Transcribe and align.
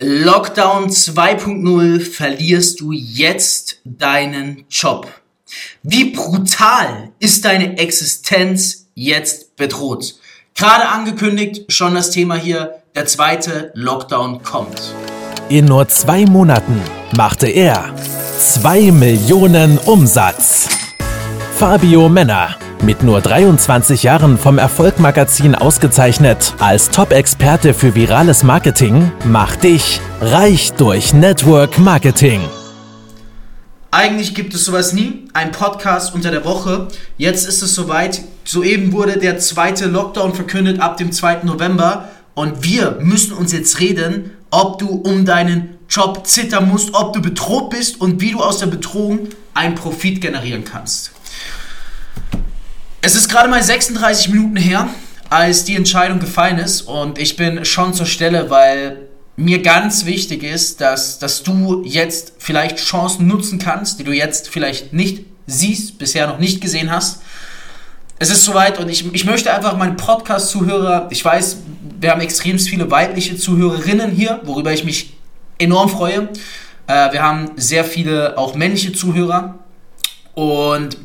Lockdown 0.00 0.90
2.0 0.90 1.98
verlierst 1.98 2.80
du 2.80 2.92
jetzt 2.92 3.80
deinen 3.84 4.64
Job. 4.70 5.08
Wie 5.82 6.10
brutal 6.10 7.10
ist 7.18 7.44
deine 7.44 7.76
Existenz 7.78 8.86
jetzt 8.94 9.56
bedroht? 9.56 10.14
Gerade 10.54 10.88
angekündigt, 10.88 11.72
schon 11.72 11.96
das 11.96 12.12
Thema 12.12 12.36
hier, 12.36 12.80
der 12.94 13.06
zweite 13.06 13.72
Lockdown 13.74 14.44
kommt. 14.44 14.94
In 15.48 15.64
nur 15.64 15.88
zwei 15.88 16.24
Monaten 16.26 16.80
machte 17.16 17.48
er 17.48 17.92
2 18.38 18.92
Millionen 18.92 19.78
Umsatz. 19.78 20.68
Fabio 21.56 22.08
Männer 22.08 22.56
mit 22.82 23.02
nur 23.02 23.20
23 23.20 24.02
Jahren 24.02 24.38
vom 24.38 24.58
Erfolgmagazin 24.58 25.54
ausgezeichnet 25.54 26.54
als 26.58 26.90
Top-Experte 26.90 27.74
für 27.74 27.94
virales 27.94 28.42
Marketing, 28.42 29.12
macht 29.24 29.64
dich 29.64 30.00
reich 30.20 30.72
durch 30.74 31.12
Network 31.12 31.78
Marketing. 31.78 32.40
Eigentlich 33.90 34.34
gibt 34.34 34.52
es 34.54 34.64
sowas 34.64 34.92
nie, 34.92 35.28
ein 35.32 35.50
Podcast 35.50 36.14
unter 36.14 36.30
der 36.30 36.44
Woche. 36.44 36.88
Jetzt 37.16 37.48
ist 37.48 37.62
es 37.62 37.74
soweit. 37.74 38.22
Soeben 38.44 38.92
wurde 38.92 39.18
der 39.18 39.38
zweite 39.38 39.86
Lockdown 39.86 40.34
verkündet 40.34 40.80
ab 40.80 40.98
dem 40.98 41.10
2. 41.10 41.44
November. 41.44 42.08
Und 42.34 42.64
wir 42.64 42.98
müssen 43.00 43.32
uns 43.32 43.52
jetzt 43.52 43.80
reden, 43.80 44.32
ob 44.50 44.78
du 44.78 44.88
um 44.88 45.24
deinen 45.24 45.78
Job 45.88 46.26
zittern 46.26 46.68
musst, 46.68 46.94
ob 46.94 47.14
du 47.14 47.22
bedroht 47.22 47.70
bist 47.70 48.00
und 48.00 48.20
wie 48.20 48.32
du 48.32 48.40
aus 48.40 48.58
der 48.58 48.66
Bedrohung 48.66 49.28
einen 49.54 49.74
Profit 49.74 50.20
generieren 50.20 50.64
kannst. 50.64 51.12
Es 53.00 53.14
ist 53.14 53.28
gerade 53.28 53.48
mal 53.48 53.62
36 53.62 54.30
Minuten 54.30 54.56
her, 54.56 54.88
als 55.30 55.64
die 55.64 55.76
Entscheidung 55.76 56.18
gefallen 56.18 56.58
ist 56.58 56.82
und 56.82 57.18
ich 57.18 57.36
bin 57.36 57.64
schon 57.64 57.94
zur 57.94 58.06
Stelle, 58.06 58.50
weil 58.50 59.08
mir 59.36 59.62
ganz 59.62 60.04
wichtig 60.04 60.42
ist, 60.42 60.80
dass, 60.80 61.20
dass 61.20 61.44
du 61.44 61.84
jetzt 61.84 62.32
vielleicht 62.38 62.78
Chancen 62.78 63.28
nutzen 63.28 63.60
kannst, 63.60 64.00
die 64.00 64.04
du 64.04 64.10
jetzt 64.10 64.48
vielleicht 64.48 64.92
nicht 64.92 65.26
siehst, 65.46 65.98
bisher 65.98 66.26
noch 66.26 66.40
nicht 66.40 66.60
gesehen 66.60 66.90
hast. 66.90 67.22
Es 68.18 68.30
ist 68.30 68.44
soweit 68.44 68.80
und 68.80 68.88
ich, 68.88 69.14
ich 69.14 69.24
möchte 69.24 69.54
einfach 69.54 69.76
meinen 69.76 69.96
Podcast-Zuhörer, 69.96 71.06
ich 71.10 71.24
weiß, 71.24 71.58
wir 72.00 72.10
haben 72.10 72.20
extrem 72.20 72.58
viele 72.58 72.90
weibliche 72.90 73.36
Zuhörerinnen 73.36 74.10
hier, 74.10 74.40
worüber 74.42 74.72
ich 74.72 74.82
mich 74.82 75.14
enorm 75.58 75.88
freue. 75.88 76.30
Äh, 76.88 77.12
wir 77.12 77.22
haben 77.22 77.52
sehr 77.54 77.84
viele 77.84 78.36
auch 78.36 78.56
männliche 78.56 78.92
Zuhörer 78.92 79.60
und 80.34 80.96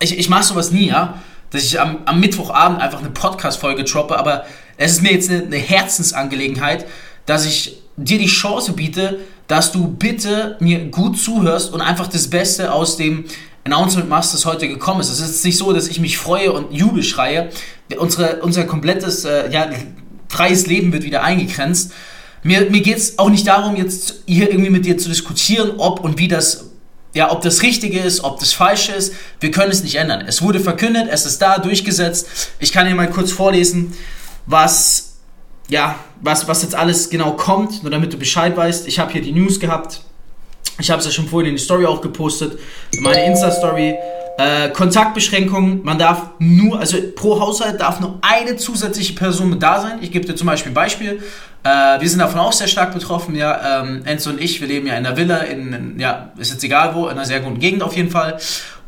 ich, 0.00 0.18
ich 0.18 0.28
mache 0.28 0.44
sowas 0.44 0.70
nie, 0.70 0.88
ja, 0.88 1.22
dass 1.50 1.62
ich 1.62 1.80
am, 1.80 1.98
am 2.06 2.20
Mittwochabend 2.20 2.80
einfach 2.80 3.00
eine 3.00 3.10
Podcast-Folge 3.10 3.84
droppe, 3.84 4.18
aber 4.18 4.44
es 4.76 4.92
ist 4.92 5.02
mir 5.02 5.12
jetzt 5.12 5.30
eine, 5.30 5.44
eine 5.44 5.56
Herzensangelegenheit, 5.56 6.86
dass 7.24 7.46
ich 7.46 7.82
dir 7.96 8.18
die 8.18 8.26
Chance 8.26 8.72
biete, 8.72 9.20
dass 9.48 9.72
du 9.72 9.88
bitte 9.88 10.56
mir 10.60 10.86
gut 10.86 11.18
zuhörst 11.18 11.72
und 11.72 11.80
einfach 11.80 12.08
das 12.08 12.28
Beste 12.28 12.72
aus 12.72 12.96
dem 12.96 13.24
Announcement 13.64 14.08
machst, 14.08 14.34
das 14.34 14.44
heute 14.44 14.68
gekommen 14.68 15.00
ist. 15.00 15.10
Es 15.10 15.20
ist 15.20 15.44
nicht 15.44 15.58
so, 15.58 15.72
dass 15.72 15.88
ich 15.88 16.00
mich 16.00 16.18
freue 16.18 16.52
und 16.52 16.72
Jubel 16.72 17.02
schreie. 17.02 17.50
Unsere, 17.98 18.40
unser 18.42 18.64
komplettes 18.64 19.24
äh, 19.24 19.50
ja, 19.50 19.68
freies 20.28 20.66
Leben 20.66 20.92
wird 20.92 21.04
wieder 21.04 21.22
eingegrenzt. 21.22 21.92
Mir, 22.42 22.70
mir 22.70 22.80
geht 22.80 22.96
es 22.96 23.18
auch 23.18 23.28
nicht 23.28 23.46
darum, 23.46 23.76
jetzt 23.76 24.22
hier 24.26 24.50
irgendwie 24.50 24.70
mit 24.70 24.84
dir 24.86 24.98
zu 24.98 25.08
diskutieren, 25.08 25.72
ob 25.78 26.00
und 26.00 26.18
wie 26.18 26.28
das 26.28 26.65
ja, 27.16 27.32
ob 27.32 27.40
das 27.40 27.62
Richtige 27.62 27.98
ist, 27.98 28.22
ob 28.22 28.38
das 28.40 28.52
Falsche 28.52 28.92
ist, 28.92 29.14
wir 29.40 29.50
können 29.50 29.72
es 29.72 29.82
nicht 29.82 29.94
ändern. 29.94 30.26
Es 30.26 30.42
wurde 30.42 30.60
verkündet, 30.60 31.08
es 31.10 31.24
ist 31.24 31.40
da 31.40 31.56
durchgesetzt. 31.58 32.50
Ich 32.58 32.72
kann 32.72 32.86
dir 32.86 32.94
mal 32.94 33.08
kurz 33.08 33.32
vorlesen, 33.32 33.94
was, 34.44 35.14
ja, 35.68 35.98
was, 36.20 36.46
was 36.46 36.60
jetzt 36.60 36.74
alles 36.74 37.08
genau 37.08 37.32
kommt, 37.32 37.82
nur 37.82 37.90
damit 37.90 38.12
du 38.12 38.18
Bescheid 38.18 38.54
weißt. 38.54 38.86
Ich 38.86 38.98
habe 38.98 39.12
hier 39.12 39.22
die 39.22 39.32
News 39.32 39.58
gehabt. 39.58 40.02
Ich 40.78 40.90
habe 40.90 41.00
es 41.00 41.06
ja 41.06 41.10
schon 41.10 41.26
vorhin 41.26 41.48
in 41.48 41.56
die 41.56 41.62
Story 41.62 41.86
auch 41.86 42.02
gepostet. 42.02 42.58
Meine 43.00 43.24
Insta-Story. 43.24 43.94
Äh, 44.38 44.68
Kontaktbeschränkungen, 44.68 45.82
man 45.82 45.98
darf 45.98 46.30
nur, 46.38 46.78
also 46.78 46.98
pro 47.14 47.40
Haushalt 47.40 47.80
darf 47.80 48.00
nur 48.00 48.18
eine 48.20 48.56
zusätzliche 48.56 49.14
Person 49.14 49.58
da 49.58 49.80
sein. 49.80 49.98
Ich 50.02 50.12
gebe 50.12 50.26
dir 50.26 50.36
zum 50.36 50.46
Beispiel 50.46 50.72
ein 50.72 50.74
Beispiel. 50.74 51.22
Äh, 51.64 52.00
wir 52.00 52.08
sind 52.08 52.18
davon 52.18 52.40
auch 52.40 52.52
sehr 52.52 52.68
stark 52.68 52.92
betroffen, 52.92 53.34
ja. 53.34 53.82
Ähm, 53.82 54.02
Enzo 54.04 54.28
und 54.30 54.40
ich, 54.40 54.60
wir 54.60 54.68
leben 54.68 54.86
ja 54.86 54.94
in 54.94 55.04
der 55.04 55.16
Villa, 55.16 55.38
in, 55.38 55.72
in, 55.72 55.98
ja, 55.98 56.32
ist 56.36 56.52
jetzt 56.52 56.62
egal 56.64 56.94
wo, 56.94 57.06
in 57.06 57.12
einer 57.12 57.24
sehr 57.24 57.40
guten 57.40 57.58
Gegend 57.58 57.82
auf 57.82 57.96
jeden 57.96 58.10
Fall. 58.10 58.38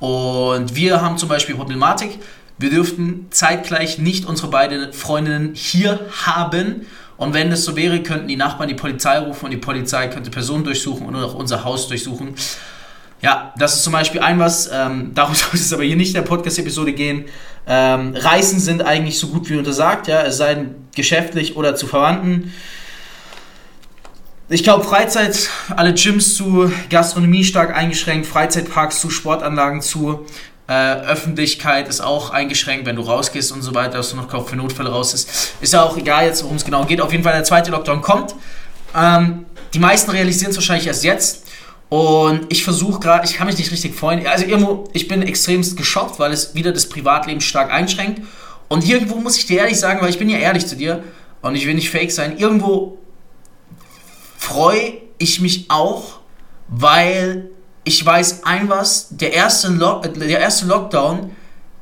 Und 0.00 0.76
wir 0.76 1.00
haben 1.00 1.16
zum 1.16 1.30
Beispiel 1.30 1.54
Problematik, 1.54 2.18
wir 2.58 2.68
dürften 2.68 3.28
zeitgleich 3.30 3.98
nicht 3.98 4.26
unsere 4.26 4.48
beiden 4.48 4.92
Freundinnen 4.92 5.54
hier 5.54 5.98
haben. 6.26 6.86
Und 7.16 7.32
wenn 7.32 7.50
das 7.50 7.64
so 7.64 7.74
wäre, 7.74 8.02
könnten 8.02 8.28
die 8.28 8.36
Nachbarn 8.36 8.68
die 8.68 8.74
Polizei 8.74 9.18
rufen 9.18 9.46
und 9.46 9.50
die 9.50 9.56
Polizei 9.56 10.08
könnte 10.08 10.30
Personen 10.30 10.64
durchsuchen 10.64 11.06
und 11.06 11.16
auch 11.16 11.34
unser 11.34 11.64
Haus 11.64 11.88
durchsuchen. 11.88 12.34
Ja, 13.20 13.52
das 13.58 13.74
ist 13.74 13.82
zum 13.82 13.92
Beispiel 13.92 14.20
ein 14.20 14.38
was, 14.38 14.70
ähm, 14.72 15.10
darum 15.14 15.34
soll 15.34 15.50
es 15.54 15.72
aber 15.72 15.84
hier 15.84 15.96
nicht 15.96 16.08
in 16.08 16.14
der 16.14 16.22
Podcast-Episode 16.22 16.92
gehen. 16.92 17.24
Ähm, 17.66 18.14
Reisen 18.16 18.60
sind 18.60 18.82
eigentlich 18.82 19.18
so 19.18 19.28
gut 19.28 19.50
wie 19.50 19.56
untersagt, 19.56 20.06
ja, 20.06 20.22
es 20.22 20.38
sei 20.38 20.54
denn 20.54 20.74
geschäftlich 20.94 21.56
oder 21.56 21.74
zu 21.74 21.86
Verwandten. 21.86 22.52
Ich 24.50 24.64
glaube, 24.64 24.82
Freizeit, 24.84 25.50
alle 25.76 25.92
Gyms 25.92 26.34
zu, 26.34 26.72
Gastronomie 26.88 27.44
stark 27.44 27.76
eingeschränkt, 27.76 28.26
Freizeitparks 28.26 28.98
zu, 29.00 29.10
Sportanlagen 29.10 29.82
zu, 29.82 30.24
äh, 30.68 30.72
Öffentlichkeit 30.72 31.88
ist 31.88 32.00
auch 32.00 32.30
eingeschränkt, 32.30 32.86
wenn 32.86 32.96
du 32.96 33.02
rausgehst 33.02 33.52
und 33.52 33.62
so 33.62 33.74
weiter, 33.74 33.98
dass 33.98 34.10
du 34.10 34.16
noch 34.16 34.46
für 34.46 34.56
Notfälle 34.56 34.90
raus 34.90 35.14
ist. 35.14 35.54
Ist 35.60 35.72
ja 35.72 35.82
auch 35.82 35.96
egal 35.96 36.26
jetzt, 36.26 36.42
worum 36.44 36.56
es 36.56 36.64
genau 36.64 36.84
geht. 36.84 37.00
Auf 37.00 37.10
jeden 37.12 37.24
Fall 37.24 37.32
der 37.32 37.44
zweite 37.44 37.70
Lockdown 37.70 38.02
kommt. 38.02 38.34
Ähm, 38.94 39.46
die 39.74 39.78
meisten 39.78 40.10
realisieren 40.10 40.50
es 40.50 40.56
wahrscheinlich 40.56 40.86
erst 40.86 41.04
jetzt. 41.04 41.47
Und 41.88 42.46
ich 42.50 42.64
versuche 42.64 43.00
gerade, 43.00 43.26
ich 43.26 43.34
kann 43.34 43.46
mich 43.46 43.56
nicht 43.56 43.72
richtig 43.72 43.94
freuen. 43.94 44.26
Also 44.26 44.44
irgendwo, 44.44 44.84
ich 44.92 45.08
bin 45.08 45.22
extremst 45.22 45.76
geschockt, 45.76 46.18
weil 46.18 46.32
es 46.32 46.54
wieder 46.54 46.72
das 46.72 46.88
Privatleben 46.88 47.40
stark 47.40 47.72
einschränkt. 47.72 48.22
Und 48.68 48.86
irgendwo 48.86 49.16
muss 49.16 49.38
ich 49.38 49.46
dir 49.46 49.60
ehrlich 49.60 49.78
sagen, 49.78 50.00
weil 50.02 50.10
ich 50.10 50.18
bin 50.18 50.28
ja 50.28 50.38
ehrlich 50.38 50.66
zu 50.66 50.76
dir 50.76 51.02
und 51.40 51.54
ich 51.54 51.66
will 51.66 51.74
nicht 51.74 51.90
fake 51.90 52.12
sein, 52.12 52.36
irgendwo 52.36 52.98
freue 54.36 54.98
ich 55.16 55.40
mich 55.40 55.66
auch, 55.70 56.20
weil 56.68 57.50
ich 57.84 58.04
weiß 58.04 58.44
ein 58.44 58.68
was, 58.68 59.08
der 59.10 59.32
erste, 59.32 59.68
Lock, 59.68 60.12
der 60.14 60.40
erste 60.40 60.66
Lockdown, 60.66 61.30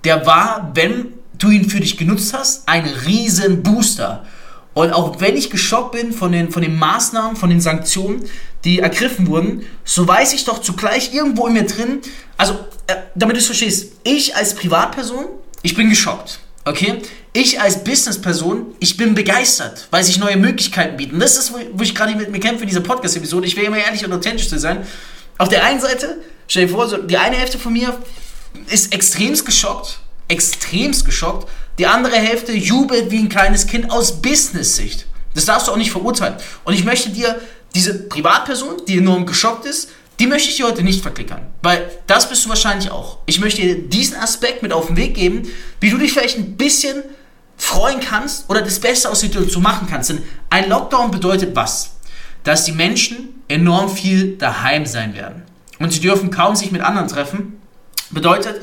der 0.05 0.25
war, 0.25 0.71
wenn 0.75 1.15
du 1.37 1.51
ihn 1.51 1.69
für 1.69 1.81
dich 1.81 1.97
genutzt 1.97 2.33
hast, 2.33 2.69
ein 2.69 2.85
riesen 2.85 3.65
Booster. 3.65 4.25
Und 4.73 4.93
auch 4.93 5.21
wenn 5.21 5.37
ich 5.37 5.51
geschockt 5.51 5.93
bin 5.93 6.13
von 6.13 6.33
den, 6.33 6.51
von 6.51 6.63
den 6.63 6.79
Maßnahmen, 6.79 7.35
von 7.35 7.51
den 7.51 7.61
Sanktionen, 7.61 8.25
die 8.67 8.81
ergriffen 8.81 9.29
wurden, 9.29 9.65
so 9.85 10.07
weiß 10.07 10.35
ich 10.35 10.45
doch 10.45 10.61
zugleich 10.61 11.15
irgendwo 11.15 11.47
in 11.47 11.55
mir 11.55 11.65
drin, 11.65 12.01
also 12.37 12.55
äh, 12.89 12.97
damit 13.15 13.37
du 13.37 13.41
es 13.41 13.47
verstehst, 13.47 13.93
ich 14.03 14.35
als 14.35 14.55
Privatperson, 14.55 15.25
ich 15.63 15.75
bin 15.75 15.89
geschockt. 15.89 16.41
Okay? 16.65 17.01
Ich 17.33 17.61
als 17.61 17.85
Businessperson, 17.85 18.67
ich 18.81 18.97
bin 18.97 19.15
begeistert, 19.15 19.87
weil 19.93 20.03
sich 20.03 20.19
neue 20.19 20.37
Möglichkeiten 20.37 20.97
bieten. 20.97 21.21
Das 21.21 21.37
ist, 21.37 21.53
wo 21.53 21.83
ich 21.83 21.95
gerade 21.95 22.17
mit 22.17 22.33
mir 22.33 22.41
kämpfe 22.41 22.63
in 22.63 22.69
dieser 22.69 22.81
Podcast-Episode. 22.81 23.47
Ich 23.47 23.57
will 23.57 23.65
immer 23.65 23.79
ehrlich 23.79 24.05
und 24.05 24.13
authentisch 24.13 24.49
zu 24.49 24.59
sein. 24.59 24.85
Auf 25.39 25.49
der 25.49 25.65
einen 25.65 25.81
Seite, 25.81 26.17
stell 26.49 26.67
dir 26.67 26.73
vor, 26.73 26.89
so 26.89 26.97
die 26.97 27.17
eine 27.17 27.37
Hälfte 27.37 27.59
von 27.59 27.73
mir 27.73 27.97
ist 28.69 28.93
extremst 28.93 29.47
geschockt, 29.47 30.01
extremst 30.27 31.05
geschockt, 31.05 31.49
die 31.79 31.87
andere 31.87 32.17
Hälfte 32.17 32.53
jubelt 32.53 33.13
wie 33.13 33.19
ein 33.19 33.29
kleines 33.29 33.69
Kind 33.69 33.93
aus 33.93 34.21
Business-Sicht. 34.21 35.07
Das 35.37 35.45
darfst 35.45 35.69
du 35.69 35.73
auch 35.73 35.77
nicht 35.77 35.93
verurteilen. 35.93 36.35
Und 36.65 36.75
ich 36.75 36.85
möchte 36.85 37.11
dir 37.11 37.39
diese 37.77 37.95
Privatperson, 37.95 38.83
die 38.89 38.99
enorm 38.99 39.27
geschockt 39.27 39.67
ist, 39.67 39.91
die 40.19 40.27
möchte 40.27 40.49
ich 40.49 40.57
dir 40.57 40.67
heute 40.67 40.83
nicht 40.83 41.03
verklickern. 41.03 41.43
Weil 41.63 41.91
das 42.07 42.29
bist 42.29 42.45
du 42.45 42.49
wahrscheinlich 42.49 42.91
auch. 42.91 43.19
Ich 43.27 43.39
möchte 43.39 43.61
dir 43.61 43.77
diesen 43.77 44.17
Aspekt 44.17 44.63
mit 44.63 44.73
auf 44.73 44.87
den 44.87 44.97
Weg 44.97 45.15
geben, 45.15 45.43
wie 45.81 45.91
du 45.91 45.99
dich 45.99 46.13
vielleicht 46.13 46.39
ein 46.39 46.57
bisschen 46.57 47.03
freuen 47.59 48.01
kannst 48.01 48.49
oder 48.49 48.63
das 48.63 48.81
Beste 48.81 49.11
aus 49.11 49.21
der 49.21 49.29
Situation 49.29 49.63
machen 49.63 49.87
kannst. 49.91 50.09
Denn 50.09 50.23
ein 50.49 50.71
Lockdown 50.71 51.11
bedeutet 51.11 51.55
was? 51.55 51.97
Dass 52.45 52.65
die 52.65 52.73
Menschen 52.73 53.43
enorm 53.49 53.95
viel 53.95 54.37
daheim 54.39 54.87
sein 54.87 55.15
werden. 55.15 55.43
Und 55.79 55.93
sie 55.93 56.01
dürfen 56.01 56.31
kaum 56.31 56.57
sich 56.57 56.73
mit 56.73 56.81
anderen 56.81 57.09
treffen. 57.09 57.61
Bedeutet, 58.11 58.63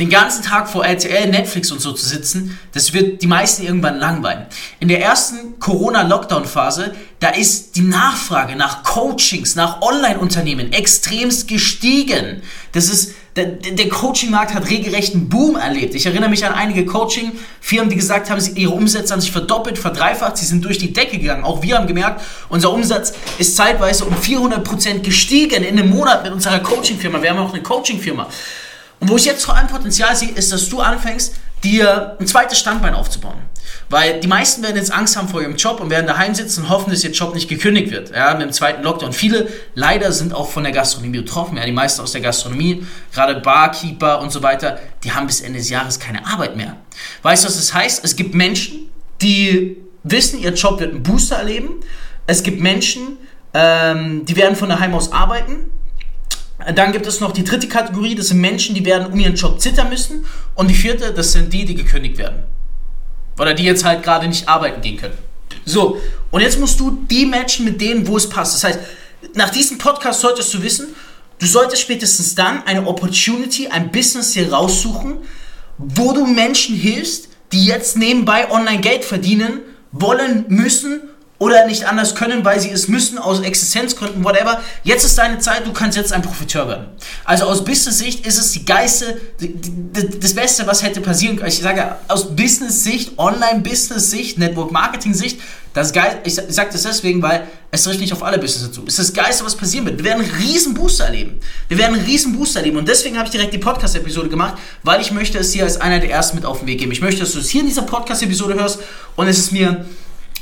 den 0.00 0.10
ganzen 0.10 0.42
Tag 0.42 0.68
vor 0.68 0.84
RTL, 0.84 1.28
Netflix 1.28 1.70
und 1.70 1.80
so 1.80 1.92
zu 1.92 2.04
sitzen, 2.04 2.58
das 2.72 2.92
wird 2.92 3.22
die 3.22 3.26
meisten 3.26 3.62
irgendwann 3.62 3.98
langweilen. 3.98 4.46
In 4.78 4.88
der 4.88 5.00
ersten 5.00 5.58
Corona-Lockdown-Phase, 5.58 6.94
da 7.18 7.30
ist 7.30 7.76
die 7.76 7.80
Nachfrage 7.80 8.56
nach 8.56 8.82
Coachings, 8.82 9.54
nach 9.54 9.80
Online-Unternehmen 9.80 10.70
extremst 10.70 11.48
gestiegen. 11.48 12.42
Das 12.72 12.90
ist, 12.90 13.14
der, 13.36 13.46
der 13.46 13.88
Coaching-Markt 13.88 14.52
hat 14.52 14.68
regelrechten 14.68 15.30
Boom 15.30 15.56
erlebt. 15.56 15.94
Ich 15.94 16.04
erinnere 16.04 16.28
mich 16.28 16.44
an 16.44 16.52
einige 16.52 16.84
Coaching-Firmen, 16.84 17.88
die 17.88 17.96
gesagt 17.96 18.28
haben, 18.28 18.38
ihre 18.54 18.72
Umsätze 18.72 19.14
haben 19.14 19.22
sich 19.22 19.32
verdoppelt, 19.32 19.78
verdreifacht, 19.78 20.36
sie 20.36 20.44
sind 20.44 20.62
durch 20.62 20.76
die 20.76 20.92
Decke 20.92 21.18
gegangen. 21.18 21.44
Auch 21.44 21.62
wir 21.62 21.78
haben 21.78 21.86
gemerkt, 21.86 22.20
unser 22.50 22.70
Umsatz 22.70 23.14
ist 23.38 23.56
zeitweise 23.56 24.04
um 24.04 24.14
400% 24.14 25.00
gestiegen 25.00 25.64
in 25.64 25.78
einem 25.78 25.88
Monat 25.88 26.22
mit 26.22 26.32
unserer 26.32 26.58
Coaching-Firma. 26.58 27.22
Wir 27.22 27.30
haben 27.30 27.38
auch 27.38 27.54
eine 27.54 27.62
Coaching-Firma. 27.62 28.28
Und 29.00 29.08
wo 29.08 29.16
ich 29.16 29.24
jetzt 29.24 29.46
vor 29.46 29.56
allem 29.56 29.68
Potenzial 29.68 30.14
sehe, 30.14 30.30
ist, 30.30 30.52
dass 30.52 30.68
du 30.68 30.80
anfängst, 30.80 31.34
dir 31.64 32.16
ein 32.20 32.26
zweites 32.26 32.58
Standbein 32.58 32.94
aufzubauen. 32.94 33.38
Weil 33.88 34.18
die 34.20 34.26
meisten 34.26 34.62
werden 34.62 34.76
jetzt 34.76 34.92
Angst 34.92 35.16
haben 35.16 35.28
vor 35.28 35.40
ihrem 35.40 35.54
Job 35.54 35.80
und 35.80 35.90
werden 35.90 36.06
daheim 36.06 36.34
sitzen 36.34 36.64
und 36.64 36.70
hoffen, 36.70 36.90
dass 36.90 37.04
ihr 37.04 37.12
Job 37.12 37.34
nicht 37.34 37.48
gekündigt 37.48 37.92
wird. 37.92 38.10
Ja, 38.10 38.34
mit 38.34 38.42
dem 38.42 38.52
zweiten 38.52 38.82
Lockdown. 38.82 39.12
Viele 39.12 39.48
leider 39.74 40.10
sind 40.10 40.34
auch 40.34 40.50
von 40.50 40.64
der 40.64 40.72
Gastronomie 40.72 41.18
betroffen. 41.18 41.56
Ja, 41.56 41.64
die 41.64 41.72
meisten 41.72 42.02
aus 42.02 42.12
der 42.12 42.20
Gastronomie, 42.20 42.84
gerade 43.12 43.40
Barkeeper 43.40 44.20
und 44.20 44.32
so 44.32 44.42
weiter, 44.42 44.80
die 45.04 45.12
haben 45.12 45.26
bis 45.28 45.40
Ende 45.40 45.58
des 45.58 45.70
Jahres 45.70 46.00
keine 46.00 46.26
Arbeit 46.26 46.56
mehr. 46.56 46.76
Weißt 47.22 47.44
du, 47.44 47.48
was 47.48 47.56
das 47.56 47.74
heißt? 47.74 48.04
Es 48.04 48.16
gibt 48.16 48.34
Menschen, 48.34 48.90
die 49.22 49.76
wissen, 50.02 50.40
ihr 50.40 50.52
Job 50.52 50.80
wird 50.80 50.92
einen 50.92 51.02
Booster 51.04 51.36
erleben. 51.36 51.80
Es 52.26 52.42
gibt 52.42 52.60
Menschen, 52.60 53.18
ähm, 53.54 54.24
die 54.24 54.36
werden 54.36 54.56
von 54.56 54.68
daheim 54.68 54.94
aus 54.94 55.12
arbeiten. 55.12 55.70
Dann 56.74 56.90
gibt 56.90 57.06
es 57.06 57.20
noch 57.20 57.32
die 57.32 57.44
dritte 57.44 57.68
Kategorie, 57.68 58.14
das 58.14 58.28
sind 58.28 58.40
Menschen, 58.40 58.74
die 58.74 58.84
werden 58.84 59.12
um 59.12 59.20
ihren 59.20 59.36
Job 59.36 59.60
zittern 59.60 59.90
müssen. 59.90 60.24
Und 60.54 60.68
die 60.68 60.74
vierte, 60.74 61.12
das 61.12 61.32
sind 61.32 61.52
die, 61.52 61.64
die 61.64 61.74
gekündigt 61.74 62.18
werden. 62.18 62.44
Oder 63.38 63.54
die 63.54 63.64
jetzt 63.64 63.84
halt 63.84 64.02
gerade 64.02 64.28
nicht 64.28 64.48
arbeiten 64.48 64.80
gehen 64.80 64.96
können. 64.96 65.16
So, 65.64 66.00
und 66.30 66.40
jetzt 66.40 66.58
musst 66.58 66.80
du 66.80 66.90
die 67.10 67.26
matchen 67.26 67.64
mit 67.64 67.80
denen, 67.80 68.06
wo 68.06 68.16
es 68.16 68.28
passt. 68.28 68.54
Das 68.54 68.64
heißt, 68.64 68.80
nach 69.34 69.50
diesem 69.50 69.78
Podcast 69.78 70.20
solltest 70.20 70.52
du 70.54 70.62
wissen, 70.62 70.94
du 71.38 71.46
solltest 71.46 71.82
spätestens 71.82 72.34
dann 72.34 72.62
eine 72.64 72.86
Opportunity, 72.86 73.68
ein 73.68 73.90
Business 73.90 74.32
hier 74.34 74.52
raussuchen, 74.52 75.18
wo 75.78 76.12
du 76.12 76.26
Menschen 76.26 76.76
hilfst, 76.76 77.28
die 77.52 77.66
jetzt 77.66 77.96
nebenbei 77.96 78.50
online 78.50 78.80
Geld 78.80 79.04
verdienen 79.04 79.60
wollen, 79.92 80.44
müssen 80.48 81.02
oder 81.38 81.66
nicht 81.66 81.84
anders 81.84 82.14
können, 82.14 82.44
weil 82.44 82.60
sie 82.60 82.70
es 82.70 82.88
müssen, 82.88 83.18
aus 83.18 83.40
Existenzgründen, 83.40 84.24
whatever. 84.24 84.60
Jetzt 84.84 85.04
ist 85.04 85.18
deine 85.18 85.38
Zeit, 85.38 85.66
du 85.66 85.72
kannst 85.72 85.96
jetzt 85.96 86.12
ein 86.12 86.22
Profiteur 86.22 86.66
werden. 86.68 86.86
Also 87.24 87.44
aus 87.44 87.64
Business-Sicht 87.64 88.26
ist 88.26 88.38
es 88.38 88.52
die 88.52 88.64
geilste, 88.64 89.20
das 90.20 90.34
Beste, 90.34 90.66
was 90.66 90.82
hätte 90.82 91.00
passieren 91.00 91.36
können. 91.36 91.48
Ich 91.48 91.58
sage 91.58 91.96
aus 92.08 92.34
Business-Sicht, 92.34 93.18
Online-Business-Sicht, 93.18 94.38
Network-Marketing-Sicht, 94.38 95.40
das 95.74 95.92
geil, 95.92 96.20
ich 96.24 96.34
sage 96.34 96.70
das 96.72 96.84
deswegen, 96.84 97.20
weil 97.20 97.46
es 97.70 97.82
trifft 97.82 98.00
nicht 98.00 98.14
auf 98.14 98.22
alle 98.22 98.38
Business 98.38 98.72
zu. 98.72 98.84
Es 98.86 98.98
ist 98.98 99.10
das 99.10 99.24
Geilste, 99.24 99.44
was 99.44 99.54
passieren 99.54 99.84
wird. 99.84 99.98
Wir 99.98 100.06
werden 100.06 100.24
einen 100.24 100.34
riesen 100.36 100.72
Booster 100.72 101.04
erleben. 101.04 101.38
Wir 101.68 101.76
werden 101.76 101.96
einen 101.96 102.06
riesen 102.06 102.34
Booster 102.34 102.60
erleben. 102.60 102.78
Und 102.78 102.88
deswegen 102.88 103.18
habe 103.18 103.26
ich 103.26 103.32
direkt 103.32 103.52
die 103.52 103.58
Podcast-Episode 103.58 104.30
gemacht, 104.30 104.54
weil 104.84 105.02
ich 105.02 105.10
möchte 105.10 105.36
es 105.36 105.50
dir 105.50 105.64
als 105.64 105.78
einer 105.78 106.00
der 106.00 106.10
ersten 106.10 106.36
mit 106.36 106.46
auf 106.46 106.60
den 106.60 106.66
Weg 106.66 106.78
geben. 106.78 106.92
Ich 106.92 107.02
möchte, 107.02 107.20
dass 107.20 107.32
du 107.32 107.40
es 107.40 107.50
hier 107.50 107.60
in 107.60 107.66
dieser 107.66 107.82
Podcast-Episode 107.82 108.54
hörst 108.54 108.78
und 109.16 109.28
es 109.28 109.36
ist 109.38 109.52
mir 109.52 109.84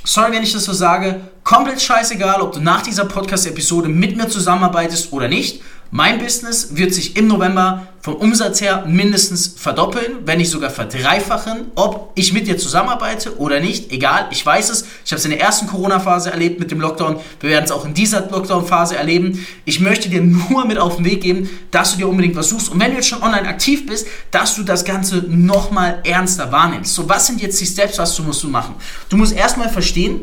sorry, 0.05 0.33
wenn 0.33 0.43
ich 0.43 0.53
das 0.53 0.65
so 0.65 0.73
sage, 0.73 1.21
komplett 1.43 1.81
scheißegal, 1.81 2.41
ob 2.41 2.53
du 2.53 2.61
nach 2.61 2.83
dieser 2.83 3.07
Podcast-Episode 3.07 3.89
mit 3.89 4.17
mir 4.17 4.29
zusammenarbeitest 4.29 5.13
oder 5.13 5.29
nicht. 5.29 5.63
Mein 5.91 6.19
Business 6.19 6.77
wird 6.77 6.93
sich 6.93 7.17
im 7.17 7.29
November 7.29 7.87
vom 8.01 8.17
Umsatz 8.17 8.61
her 8.61 8.85
mindestens 8.87 9.47
verdoppeln, 9.57 10.19
wenn 10.27 10.39
nicht 10.39 10.51
sogar 10.51 10.71
verdreifachen. 10.71 11.67
Ob 11.75 12.13
ich 12.17 12.33
mit 12.33 12.47
dir 12.47 12.59
zusammenarbeite 12.59 13.39
oder 13.39 13.61
nicht, 13.61 13.93
egal, 13.93 14.27
ich 14.31 14.45
weiß 14.45 14.71
es. 14.71 14.87
Ich 15.05 15.13
habe 15.13 15.19
es 15.19 15.25
in 15.25 15.31
der 15.31 15.41
ersten 15.41 15.67
Corona-Phase 15.67 16.31
erlebt 16.31 16.61
mit 16.61 16.71
dem 16.71 16.81
Lockdown. 16.81 17.21
Wir 17.41 17.51
werden 17.51 17.65
es 17.65 17.71
auch 17.71 17.85
in 17.85 17.95
dieser 17.95 18.29
Lockdown-Phase 18.29 18.97
erleben. 18.97 19.47
Ich 19.65 19.81
möchte 19.81 20.09
dir 20.09 20.21
nur 20.21 20.67
mit 20.67 20.79
auf 20.79 20.97
den 20.97 21.05
Weg 21.05 21.23
geben, 21.23 21.49
dass 21.71 21.93
du 21.93 21.99
dir 21.99 22.09
unbedingt 22.09 22.37
was 22.37 22.49
suchst. 22.49 22.71
Und 22.71 22.81
wenn 22.81 22.91
du 22.91 22.97
jetzt 22.97 23.09
schon 23.09 23.23
online 23.23 23.49
aktiv 23.49 23.87
bist, 23.87 24.07
dass 24.31 24.57
du 24.57 24.65
das 24.65 24.85
Ganze 24.85 25.25
nochmal 25.29 26.01
ernster 26.05 26.51
wahrnimmst. 26.53 26.95
So, 26.95 27.09
was 27.09 27.27
sind 27.27 27.41
jetzt 27.41 27.61
die 27.61 27.67
Steps, 27.67 27.99
was 27.99 28.15
du 28.17 28.23
musst 28.23 28.43
du 28.43 28.49
machen? 28.49 28.75
Du 29.09 29.17
musst 29.17 29.33
erstmal 29.33 29.71
verstehen, 29.71 30.21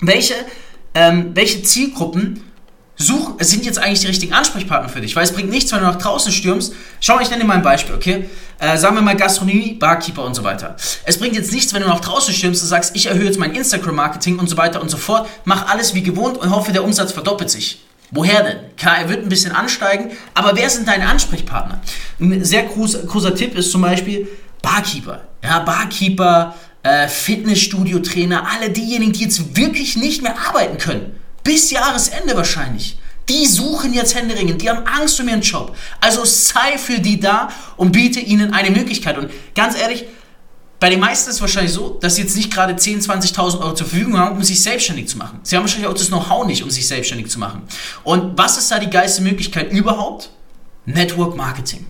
welche, 0.00 0.34
ähm, 0.94 1.30
welche 1.34 1.62
Zielgruppen 1.62 2.42
Such, 2.98 3.34
sind 3.40 3.66
jetzt 3.66 3.78
eigentlich 3.78 4.00
die 4.00 4.06
richtigen 4.06 4.32
Ansprechpartner 4.32 4.88
für 4.88 5.02
dich, 5.02 5.14
weil 5.16 5.24
es 5.24 5.32
bringt 5.32 5.50
nichts, 5.50 5.70
wenn 5.70 5.80
du 5.80 5.84
nach 5.84 5.96
draußen 5.96 6.32
stürmst. 6.32 6.72
Schau, 7.00 7.20
ich 7.20 7.28
nenne 7.28 7.42
dir 7.42 7.46
mal 7.46 7.56
ein 7.56 7.62
Beispiel, 7.62 7.94
okay? 7.94 8.30
Äh, 8.58 8.78
sagen 8.78 8.94
wir 8.94 9.02
mal 9.02 9.16
Gastronomie, 9.16 9.74
Barkeeper 9.74 10.24
und 10.24 10.34
so 10.34 10.42
weiter. 10.44 10.76
Es 11.04 11.18
bringt 11.18 11.36
jetzt 11.36 11.52
nichts, 11.52 11.74
wenn 11.74 11.82
du 11.82 11.88
nach 11.88 12.00
draußen 12.00 12.32
stürmst 12.32 12.62
und 12.62 12.68
sagst, 12.68 12.96
ich 12.96 13.06
erhöhe 13.06 13.26
jetzt 13.26 13.38
mein 13.38 13.54
Instagram-Marketing 13.54 14.38
und 14.38 14.48
so 14.48 14.56
weiter 14.56 14.80
und 14.80 14.90
so 14.90 14.96
fort, 14.96 15.28
mach 15.44 15.68
alles 15.68 15.94
wie 15.94 16.02
gewohnt 16.02 16.38
und 16.38 16.50
hoffe, 16.50 16.72
der 16.72 16.84
Umsatz 16.84 17.12
verdoppelt 17.12 17.50
sich. 17.50 17.82
Woher 18.12 18.42
denn? 18.42 18.58
Klar, 18.78 18.98
er 18.98 19.08
wird 19.10 19.24
ein 19.24 19.28
bisschen 19.28 19.52
ansteigen, 19.52 20.12
aber 20.32 20.56
wer 20.56 20.70
sind 20.70 20.88
deine 20.88 21.06
Ansprechpartner? 21.06 21.80
Ein 22.18 22.44
sehr 22.44 22.62
großer, 22.62 23.00
großer 23.00 23.34
Tipp 23.34 23.58
ist 23.58 23.72
zum 23.72 23.82
Beispiel 23.82 24.26
Barkeeper. 24.62 25.22
Ja, 25.42 25.58
Barkeeper, 25.58 26.54
äh, 26.82 27.08
Fitnessstudio-Trainer, 27.08 28.46
alle 28.48 28.70
diejenigen, 28.70 29.12
die 29.12 29.24
jetzt 29.24 29.54
wirklich 29.54 29.96
nicht 29.96 30.22
mehr 30.22 30.36
arbeiten 30.48 30.78
können 30.78 31.25
bis 31.46 31.70
Jahresende 31.70 32.36
wahrscheinlich. 32.36 32.98
Die 33.28 33.46
suchen 33.46 33.94
jetzt 33.94 34.14
händeringend, 34.14 34.62
die 34.62 34.68
haben 34.68 34.86
Angst 34.86 35.18
um 35.20 35.28
ihren 35.28 35.40
Job. 35.40 35.76
Also 36.00 36.24
sei 36.24 36.76
für 36.76 36.98
die 36.98 37.18
da 37.18 37.48
und 37.76 37.92
biete 37.92 38.20
ihnen 38.20 38.52
eine 38.52 38.70
Möglichkeit. 38.70 39.16
Und 39.16 39.30
ganz 39.54 39.78
ehrlich, 39.78 40.06
bei 40.78 40.90
den 40.90 41.00
meisten 41.00 41.30
ist 41.30 41.36
es 41.36 41.40
wahrscheinlich 41.40 41.72
so, 41.72 41.98
dass 42.00 42.16
sie 42.16 42.22
jetzt 42.22 42.36
nicht 42.36 42.52
gerade 42.52 42.74
10.000, 42.74 43.34
20.000 43.34 43.60
Euro 43.60 43.74
zur 43.74 43.86
Verfügung 43.86 44.18
haben, 44.18 44.36
um 44.36 44.42
sich 44.42 44.62
selbstständig 44.62 45.08
zu 45.08 45.18
machen. 45.18 45.40
Sie 45.42 45.56
haben 45.56 45.62
wahrscheinlich 45.62 45.88
auch 45.88 45.94
das 45.94 46.08
Know-how 46.08 46.46
nicht, 46.46 46.62
um 46.62 46.70
sich 46.70 46.86
selbstständig 46.86 47.30
zu 47.30 47.38
machen. 47.38 47.62
Und 48.04 48.36
was 48.36 48.58
ist 48.58 48.70
da 48.70 48.78
die 48.78 48.90
geilste 48.90 49.22
Möglichkeit 49.22 49.72
überhaupt? 49.72 50.30
Network 50.84 51.36
Marketing. 51.36 51.86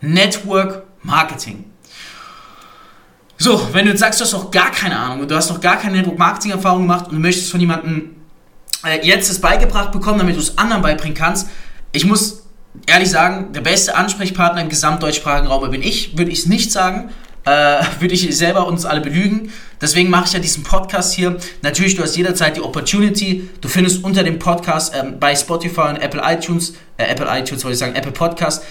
Network 0.00 0.84
Marketing. 1.02 1.64
So, 3.38 3.68
wenn 3.72 3.84
du 3.84 3.90
jetzt 3.90 4.00
sagst, 4.00 4.20
du 4.20 4.24
hast 4.24 4.32
noch 4.32 4.50
gar 4.50 4.70
keine 4.70 4.98
Ahnung 4.98 5.20
und 5.20 5.30
du 5.30 5.36
hast 5.36 5.50
noch 5.50 5.60
gar 5.60 5.76
keine 5.78 5.98
Network-Marketing-Erfahrung 5.98 6.82
gemacht 6.82 7.08
und 7.08 7.14
du 7.14 7.20
möchtest 7.20 7.50
von 7.50 7.60
jemandem 7.60 8.16
äh, 8.84 9.06
jetzt 9.06 9.28
das 9.28 9.40
beigebracht 9.40 9.92
bekommen, 9.92 10.18
damit 10.18 10.36
du 10.36 10.40
es 10.40 10.56
anderen 10.56 10.82
beibringen 10.82 11.16
kannst, 11.16 11.48
ich 11.92 12.06
muss 12.06 12.44
ehrlich 12.86 13.10
sagen, 13.10 13.52
der 13.52 13.60
beste 13.60 13.94
Ansprechpartner 13.94 14.60
im 14.60 14.68
gesamtdeutschsprachigen 14.68 15.48
Raum 15.48 15.70
bin 15.70 15.82
ich, 15.82 16.16
würde 16.16 16.30
ich 16.30 16.40
es 16.40 16.46
nicht 16.46 16.72
sagen. 16.72 17.10
Äh, 17.44 17.84
würde 18.00 18.14
ich 18.14 18.36
selber 18.36 18.66
uns 18.66 18.84
alle 18.84 19.00
belügen. 19.00 19.52
Deswegen 19.80 20.10
mache 20.10 20.26
ich 20.26 20.32
ja 20.32 20.40
diesen 20.40 20.62
Podcast 20.62 21.14
hier. 21.14 21.36
Natürlich, 21.62 21.94
du 21.94 22.02
hast 22.02 22.16
jederzeit 22.16 22.56
die 22.56 22.60
Opportunity. 22.60 23.48
Du 23.60 23.68
findest 23.68 24.02
unter 24.02 24.24
dem 24.24 24.38
Podcast 24.38 24.94
ähm, 24.96 25.18
bei 25.20 25.34
Spotify 25.36 25.82
und 25.82 25.96
Apple 25.96 26.22
iTunes, 26.24 26.74
äh, 26.96 27.04
Apple 27.04 27.26
iTunes 27.30 27.62
wollte 27.64 27.74
ich 27.74 27.78
sagen, 27.78 27.94
Apple 27.94 28.12
Podcast, 28.12 28.64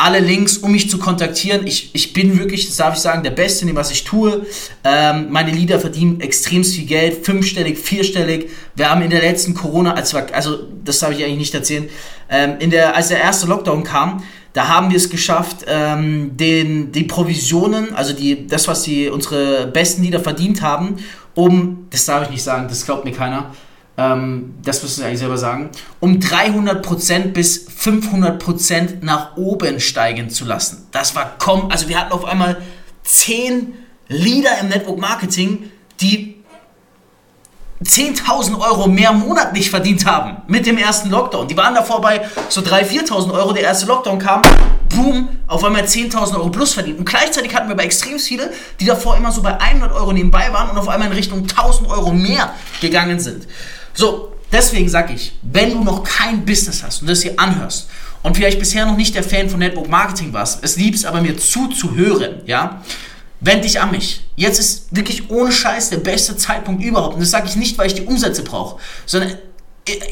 alle 0.00 0.20
Links, 0.20 0.58
um 0.58 0.72
mich 0.72 0.88
zu 0.88 0.98
kontaktieren. 0.98 1.66
Ich, 1.66 1.90
ich 1.94 2.12
bin 2.12 2.38
wirklich, 2.38 2.66
das 2.66 2.76
darf 2.76 2.94
ich 2.94 3.00
sagen, 3.00 3.22
der 3.22 3.30
Beste 3.30 3.62
in 3.62 3.68
dem, 3.68 3.76
was 3.76 3.90
ich 3.90 4.04
tue. 4.04 4.46
Ähm, 4.82 5.26
meine 5.30 5.50
Lieder 5.50 5.78
verdienen 5.78 6.20
extrem 6.20 6.64
viel 6.64 6.86
Geld, 6.86 7.24
fünfstellig, 7.24 7.78
vierstellig. 7.78 8.50
Wir 8.74 8.90
haben 8.90 9.02
in 9.02 9.10
der 9.10 9.20
letzten 9.20 9.54
Corona, 9.54 9.94
also, 9.94 10.58
das 10.84 10.98
darf 10.98 11.10
ich 11.10 11.22
eigentlich 11.22 11.38
nicht 11.38 11.54
erzählen, 11.54 11.88
ähm, 12.30 12.56
in 12.60 12.70
der, 12.70 12.96
als 12.96 13.08
der 13.08 13.20
erste 13.20 13.46
Lockdown 13.46 13.84
kam, 13.84 14.22
da 14.52 14.68
haben 14.68 14.90
wir 14.90 14.96
es 14.96 15.10
geschafft, 15.10 15.66
ähm, 15.68 16.36
den, 16.36 16.92
die 16.92 17.04
Provisionen, 17.04 17.94
also 17.94 18.12
die, 18.12 18.46
das, 18.46 18.66
was 18.68 18.82
die, 18.82 19.08
unsere 19.08 19.66
besten 19.66 20.02
Lieder 20.02 20.20
verdient 20.20 20.62
haben, 20.62 20.96
um, 21.34 21.86
das 21.90 22.06
darf 22.06 22.24
ich 22.24 22.30
nicht 22.30 22.42
sagen, 22.42 22.66
das 22.68 22.84
glaubt 22.84 23.04
mir 23.04 23.12
keiner, 23.12 23.52
ähm, 24.00 24.54
das 24.64 24.82
müssen 24.82 25.00
Sie 25.00 25.04
eigentlich 25.04 25.18
selber 25.18 25.36
sagen, 25.36 25.70
um 26.00 26.18
300% 26.18 27.32
bis 27.32 27.68
500% 27.68 29.02
nach 29.02 29.36
oben 29.36 29.78
steigen 29.78 30.30
zu 30.30 30.44
lassen. 30.44 30.86
Das 30.90 31.14
war 31.14 31.34
komm, 31.38 31.70
also 31.70 31.88
wir 31.88 32.00
hatten 32.00 32.12
auf 32.12 32.24
einmal 32.24 32.56
10 33.04 33.74
Leader 34.08 34.58
im 34.60 34.68
Network 34.68 34.98
Marketing, 34.98 35.70
die 36.00 36.36
10.000 37.84 38.60
Euro 38.60 38.88
mehr 38.88 39.12
monatlich 39.12 39.70
verdient 39.70 40.04
haben 40.04 40.42
mit 40.48 40.66
dem 40.66 40.76
ersten 40.76 41.08
Lockdown. 41.08 41.48
Die 41.48 41.56
waren 41.56 41.74
davor 41.74 42.00
bei 42.00 42.28
so 42.48 42.60
3.000, 42.60 43.08
4.000 43.08 43.32
Euro. 43.32 43.52
Der 43.52 43.62
erste 43.62 43.86
Lockdown 43.86 44.18
kam, 44.18 44.42
boom, 44.90 45.28
auf 45.46 45.64
einmal 45.64 45.84
10.000 45.84 46.34
Euro 46.34 46.50
plus 46.50 46.74
verdient. 46.74 46.98
Und 46.98 47.06
gleichzeitig 47.06 47.54
hatten 47.54 47.68
wir 47.68 47.74
aber 47.74 47.84
extrem 47.84 48.18
viele, 48.18 48.52
die 48.80 48.84
davor 48.84 49.16
immer 49.16 49.32
so 49.32 49.40
bei 49.40 49.58
100 49.58 49.92
Euro 49.92 50.12
nebenbei 50.12 50.52
waren 50.52 50.68
und 50.70 50.76
auf 50.76 50.88
einmal 50.88 51.08
in 51.08 51.14
Richtung 51.14 51.46
1.000 51.46 51.88
Euro 51.88 52.12
mehr 52.12 52.52
gegangen 52.82 53.18
sind. 53.18 53.46
So, 53.94 54.32
deswegen 54.52 54.88
sage 54.88 55.14
ich, 55.14 55.32
wenn 55.42 55.72
du 55.72 55.84
noch 55.84 56.04
kein 56.04 56.44
Business 56.44 56.82
hast 56.82 57.02
und 57.02 57.08
das 57.08 57.22
hier 57.22 57.38
anhörst 57.38 57.88
und 58.22 58.36
vielleicht 58.36 58.58
bisher 58.58 58.86
noch 58.86 58.96
nicht 58.96 59.14
der 59.14 59.22
Fan 59.22 59.48
von 59.48 59.58
Network 59.58 59.88
Marketing 59.88 60.32
warst, 60.32 60.62
es 60.62 60.76
liebst 60.76 61.06
aber 61.06 61.20
mir 61.20 61.36
zuzuhören, 61.36 62.42
ja, 62.46 62.82
wend 63.40 63.64
dich 63.64 63.80
an 63.80 63.90
mich. 63.90 64.24
Jetzt 64.36 64.58
ist 64.58 64.94
wirklich 64.94 65.30
ohne 65.30 65.50
Scheiß 65.50 65.90
der 65.90 65.98
beste 65.98 66.36
Zeitpunkt 66.36 66.82
überhaupt. 66.82 67.14
Und 67.14 67.20
das 67.20 67.30
sage 67.30 67.46
ich 67.48 67.56
nicht, 67.56 67.78
weil 67.78 67.86
ich 67.86 67.94
die 67.94 68.02
Umsätze 68.02 68.42
brauche, 68.42 68.78
sondern 69.06 69.38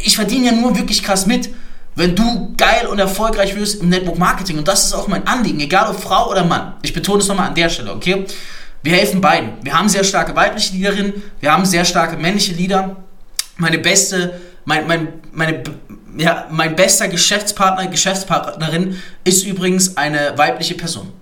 ich 0.03 0.17
verdiene 0.17 0.47
ja 0.47 0.53
nur 0.53 0.77
wirklich 0.77 1.03
krass 1.03 1.27
mit, 1.27 1.51
wenn 1.95 2.15
du 2.15 2.55
geil 2.57 2.87
und 2.87 2.99
erfolgreich 2.99 3.57
wirst 3.57 3.83
im 3.83 3.89
Network 3.89 4.19
Marketing. 4.19 4.59
Und 4.59 4.69
das 4.69 4.87
ist 4.87 4.95
auch 4.95 5.09
mein 5.09 5.27
Anliegen, 5.27 5.61
egal 5.61 5.91
ob 5.91 6.01
Frau 6.01 6.31
oder 6.31 6.45
Mann. 6.45 6.75
Ich 6.83 6.95
betone 6.95 7.21
es 7.21 7.29
nochmal 7.29 7.49
an 7.49 7.55
der 7.55 7.69
Stelle, 7.69 7.93
okay? 7.93 8.25
Wir 8.83 8.93
helfen 8.93 9.21
beiden. 9.21 9.55
Wir 9.63 9.77
haben 9.77 9.89
sehr 9.89 10.05
starke 10.05 10.35
weibliche 10.37 10.75
Leaderinnen, 10.75 11.23
wir 11.41 11.53
haben 11.53 11.65
sehr 11.65 11.85
starke 11.85 12.17
männliche 12.17 12.55
Leader 12.55 12.97
meine 13.59 13.79
beste, 13.79 14.41
mein, 14.65 14.87
mein, 14.87 15.09
meine, 15.33 15.63
ja, 16.17 16.47
mein 16.51 16.75
bester 16.75 17.09
Geschäftspartner, 17.09 17.87
Geschäftspartnerin 17.89 19.01
ist 19.25 19.45
übrigens 19.45 19.97
eine 19.97 20.37
weibliche 20.37 20.75
Person. 20.75 21.13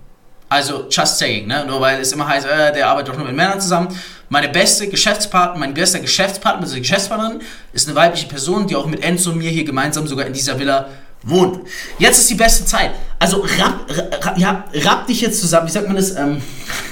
Also 0.49 0.87
just 0.89 1.17
saying, 1.17 1.47
ne? 1.47 1.65
nur 1.65 1.81
weil 1.81 1.99
es 1.99 2.13
immer 2.13 2.25
heißt, 2.25 2.47
äh, 2.47 2.71
der 2.71 2.87
arbeitet 2.87 3.09
doch 3.09 3.17
nur 3.17 3.27
mit 3.27 3.35
Männern 3.35 3.59
zusammen. 3.59 3.89
Meine 4.29 4.47
beste 4.47 4.87
Geschäftspartner, 4.87 5.59
mein 5.59 5.73
bester 5.73 5.99
Geschäftspartner, 5.99 6.63
also 6.63 6.77
Geschäftspartnerin, 6.77 7.41
ist 7.73 7.87
eine 7.87 7.97
weibliche 7.97 8.27
Person, 8.27 8.65
die 8.65 8.75
auch 8.75 8.85
mit 8.85 9.03
Enzo 9.03 9.31
und 9.31 9.39
mir 9.39 9.49
hier 9.49 9.65
gemeinsam 9.65 10.07
sogar 10.07 10.25
in 10.25 10.31
dieser 10.31 10.57
Villa 10.57 10.87
wohnt. 11.23 11.67
Jetzt 11.99 12.19
ist 12.19 12.29
die 12.29 12.35
beste 12.35 12.63
Zeit. 12.63 12.91
Also 13.19 13.45
rapp, 13.59 13.87
rapp, 14.23 14.37
ja, 14.37 14.63
rapp 14.73 15.07
dich 15.07 15.19
jetzt 15.21 15.41
zusammen. 15.41 15.67
Wie 15.67 15.71
sagt 15.71 15.87
man 15.87 15.97
das? 15.97 16.15
Ähm, 16.15 16.41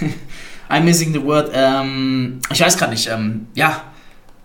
I'm 0.70 0.82
missing 0.82 1.14
the 1.14 1.24
word. 1.24 1.50
Ähm, 1.54 2.42
ich 2.52 2.60
weiß 2.60 2.78
gerade 2.78 2.92
nicht. 2.92 3.08
Ähm, 3.08 3.48
ja, 3.54 3.84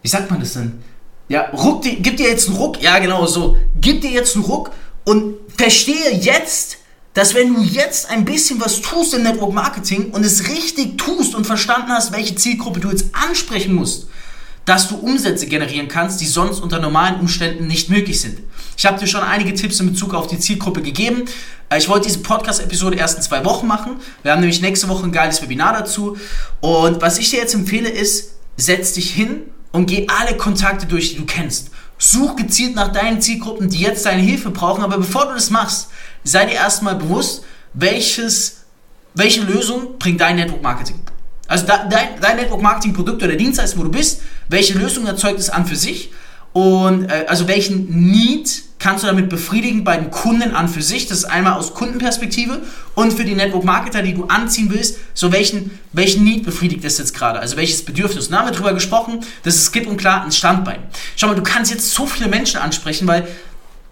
wie 0.02 0.08
sagt 0.08 0.30
man 0.30 0.38
das 0.38 0.52
denn? 0.52 0.82
Ja, 1.30 1.42
ruck 1.52 1.82
die, 1.82 2.02
gib 2.02 2.16
dir 2.16 2.28
jetzt 2.28 2.48
einen 2.48 2.56
Ruck. 2.56 2.82
Ja, 2.82 2.98
genau 2.98 3.24
so. 3.24 3.56
Gib 3.80 4.00
dir 4.00 4.10
jetzt 4.10 4.34
einen 4.34 4.44
Ruck 4.44 4.72
und 5.04 5.36
verstehe 5.56 6.12
jetzt, 6.12 6.78
dass 7.14 7.36
wenn 7.36 7.54
du 7.54 7.62
jetzt 7.62 8.10
ein 8.10 8.24
bisschen 8.24 8.60
was 8.60 8.80
tust 8.80 9.14
im 9.14 9.22
Network 9.22 9.52
Marketing 9.52 10.10
und 10.10 10.26
es 10.26 10.48
richtig 10.48 10.98
tust 10.98 11.36
und 11.36 11.46
verstanden 11.46 11.90
hast, 11.90 12.10
welche 12.10 12.34
Zielgruppe 12.34 12.80
du 12.80 12.90
jetzt 12.90 13.06
ansprechen 13.12 13.74
musst, 13.76 14.08
dass 14.64 14.88
du 14.88 14.96
Umsätze 14.96 15.46
generieren 15.46 15.86
kannst, 15.86 16.20
die 16.20 16.26
sonst 16.26 16.58
unter 16.58 16.80
normalen 16.80 17.20
Umständen 17.20 17.68
nicht 17.68 17.90
möglich 17.90 18.20
sind. 18.20 18.40
Ich 18.76 18.84
habe 18.84 18.98
dir 18.98 19.06
schon 19.06 19.22
einige 19.22 19.54
Tipps 19.54 19.78
in 19.78 19.92
Bezug 19.92 20.14
auf 20.14 20.26
die 20.26 20.40
Zielgruppe 20.40 20.82
gegeben. 20.82 21.26
Äh, 21.68 21.78
ich 21.78 21.88
wollte 21.88 22.08
diese 22.08 22.20
Podcast-Episode 22.20 22.96
erst 22.96 23.18
in 23.18 23.22
zwei 23.22 23.44
Wochen 23.44 23.68
machen. 23.68 24.00
Wir 24.24 24.32
haben 24.32 24.40
nämlich 24.40 24.62
nächste 24.62 24.88
Woche 24.88 25.04
ein 25.04 25.12
geiles 25.12 25.40
Webinar 25.40 25.74
dazu. 25.74 26.16
Und 26.60 27.00
was 27.00 27.18
ich 27.18 27.30
dir 27.30 27.38
jetzt 27.38 27.54
empfehle 27.54 27.88
ist, 27.88 28.32
setz 28.56 28.94
dich 28.94 29.10
hin 29.10 29.42
und 29.72 29.86
geh 29.86 30.06
alle 30.08 30.36
Kontakte 30.36 30.86
durch, 30.86 31.10
die 31.10 31.16
du 31.16 31.26
kennst. 31.26 31.70
Such 31.98 32.36
gezielt 32.36 32.74
nach 32.74 32.92
deinen 32.92 33.20
Zielgruppen, 33.20 33.68
die 33.68 33.80
jetzt 33.80 34.06
deine 34.06 34.22
Hilfe 34.22 34.50
brauchen. 34.50 34.82
Aber 34.82 34.98
bevor 34.98 35.26
du 35.26 35.34
das 35.34 35.50
machst, 35.50 35.88
sei 36.24 36.46
dir 36.46 36.54
erstmal 36.54 36.96
bewusst, 36.96 37.44
welches, 37.74 38.62
welche 39.14 39.42
Lösung 39.42 39.98
bringt 39.98 40.20
dein 40.20 40.36
Network 40.36 40.62
Marketing. 40.62 41.00
Also 41.46 41.66
dein, 41.66 41.88
dein 42.20 42.36
Network 42.36 42.62
Marketing 42.62 42.92
Produkt 42.92 43.22
oder 43.22 43.36
Dienstleistung, 43.36 43.80
wo 43.80 43.84
du 43.84 43.90
bist, 43.90 44.22
welche 44.48 44.74
Lösung 44.78 45.06
erzeugt 45.06 45.38
es 45.38 45.50
an 45.50 45.66
für 45.66 45.76
sich 45.76 46.10
und 46.52 47.10
äh, 47.10 47.26
also 47.28 47.48
welchen 47.48 47.88
Need 48.10 48.62
kannst 48.80 49.04
du 49.04 49.06
damit 49.06 49.28
befriedigen 49.28 49.84
bei 49.84 49.96
den 49.96 50.10
Kunden 50.10 50.54
an 50.54 50.68
für 50.68 50.82
sich? 50.82 51.06
Das 51.06 51.18
ist 51.18 51.24
einmal 51.26 51.52
aus 51.52 51.74
Kundenperspektive 51.74 52.62
und 52.94 53.12
für 53.12 53.24
die 53.24 53.34
Network 53.34 53.62
Marketer, 53.62 54.02
die 54.02 54.14
du 54.14 54.24
anziehen 54.24 54.70
willst, 54.70 54.98
so 55.14 55.30
welchen, 55.30 55.78
welchen 55.92 56.24
Need 56.24 56.44
befriedigt 56.44 56.82
das 56.82 56.98
jetzt 56.98 57.14
gerade? 57.14 57.38
Also 57.38 57.56
welches 57.56 57.84
Bedürfnis? 57.84 58.30
Da 58.30 58.38
haben 58.38 58.48
wir 58.48 58.52
drüber 58.52 58.72
gesprochen, 58.72 59.20
das 59.44 59.56
ist 59.56 59.70
klipp 59.70 59.86
und 59.86 59.98
klar 59.98 60.24
ein 60.24 60.32
Standbein. 60.32 60.82
Schau 61.14 61.28
mal, 61.28 61.36
du 61.36 61.42
kannst 61.42 61.70
jetzt 61.70 61.92
so 61.92 62.06
viele 62.06 62.28
Menschen 62.28 62.58
ansprechen, 62.58 63.06
weil 63.06 63.28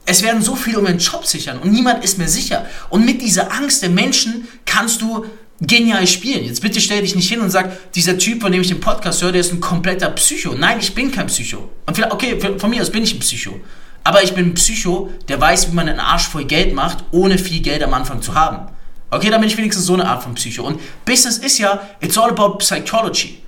es 0.06 0.22
werden 0.22 0.40
so 0.40 0.56
viele 0.56 0.78
um 0.78 0.86
den 0.86 0.98
Job 0.98 1.26
sichern 1.26 1.58
und 1.58 1.70
niemand 1.70 2.02
ist 2.02 2.16
mehr 2.16 2.28
sicher. 2.28 2.64
Und 2.88 3.04
mit 3.04 3.20
dieser 3.20 3.52
Angst 3.52 3.82
der 3.82 3.90
Menschen 3.90 4.48
kannst 4.64 5.02
du 5.02 5.26
genial 5.60 6.06
spielen. 6.06 6.44
Jetzt 6.44 6.62
bitte 6.62 6.80
stell 6.80 7.02
dich 7.02 7.14
nicht 7.14 7.28
hin 7.28 7.40
und 7.40 7.50
sag, 7.50 7.92
dieser 7.92 8.16
Typ, 8.16 8.40
von 8.40 8.52
dem 8.52 8.62
ich 8.62 8.68
den 8.68 8.80
Podcast 8.80 9.20
höre, 9.22 9.32
der 9.32 9.42
ist 9.42 9.52
ein 9.52 9.60
kompletter 9.60 10.08
Psycho. 10.10 10.54
Nein, 10.54 10.78
ich 10.80 10.94
bin 10.94 11.10
kein 11.10 11.26
Psycho. 11.26 11.68
Und 11.84 11.94
vielleicht, 11.94 12.12
okay, 12.12 12.38
von 12.58 12.70
mir 12.70 12.80
aus 12.80 12.90
bin 12.90 13.02
ich 13.02 13.14
ein 13.14 13.20
Psycho. 13.20 13.60
Aber 14.04 14.22
ich 14.22 14.34
bin 14.34 14.46
ein 14.46 14.54
Psycho, 14.54 15.10
der 15.28 15.40
weiß, 15.40 15.70
wie 15.70 15.74
man 15.74 15.88
einen 15.88 16.00
Arsch 16.00 16.28
voll 16.28 16.44
Geld 16.44 16.74
macht, 16.74 17.04
ohne 17.10 17.38
viel 17.38 17.60
Geld 17.60 17.82
am 17.82 17.94
Anfang 17.94 18.22
zu 18.22 18.34
haben. 18.34 18.68
Okay, 19.10 19.30
dann 19.30 19.40
bin 19.40 19.48
ich 19.48 19.56
wenigstens 19.56 19.86
so 19.86 19.94
eine 19.94 20.06
Art 20.06 20.22
von 20.22 20.34
Psycho. 20.34 20.64
Und 20.64 20.80
Business 21.04 21.38
ist 21.38 21.58
ja, 21.58 21.80
it's 22.00 22.16
all 22.18 22.30
about 22.30 22.58
psychology. 22.58 23.42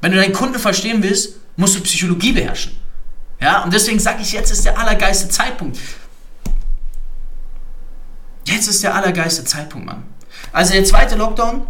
Wenn 0.00 0.12
du 0.12 0.18
deinen 0.18 0.32
Kunden 0.32 0.58
verstehen 0.58 1.02
willst, 1.02 1.36
musst 1.56 1.76
du 1.76 1.80
Psychologie 1.80 2.32
beherrschen. 2.32 2.72
Ja, 3.40 3.62
und 3.62 3.72
deswegen 3.72 3.98
sage 3.98 4.22
ich, 4.22 4.32
jetzt 4.32 4.50
ist 4.50 4.64
der 4.64 4.78
allergeiste 4.78 5.28
Zeitpunkt. 5.28 5.78
Jetzt 8.46 8.68
ist 8.68 8.82
der 8.82 8.94
allergeiste 8.94 9.44
Zeitpunkt, 9.44 9.86
Mann. 9.86 10.04
Also 10.52 10.72
der 10.72 10.84
zweite 10.84 11.16
Lockdown 11.16 11.66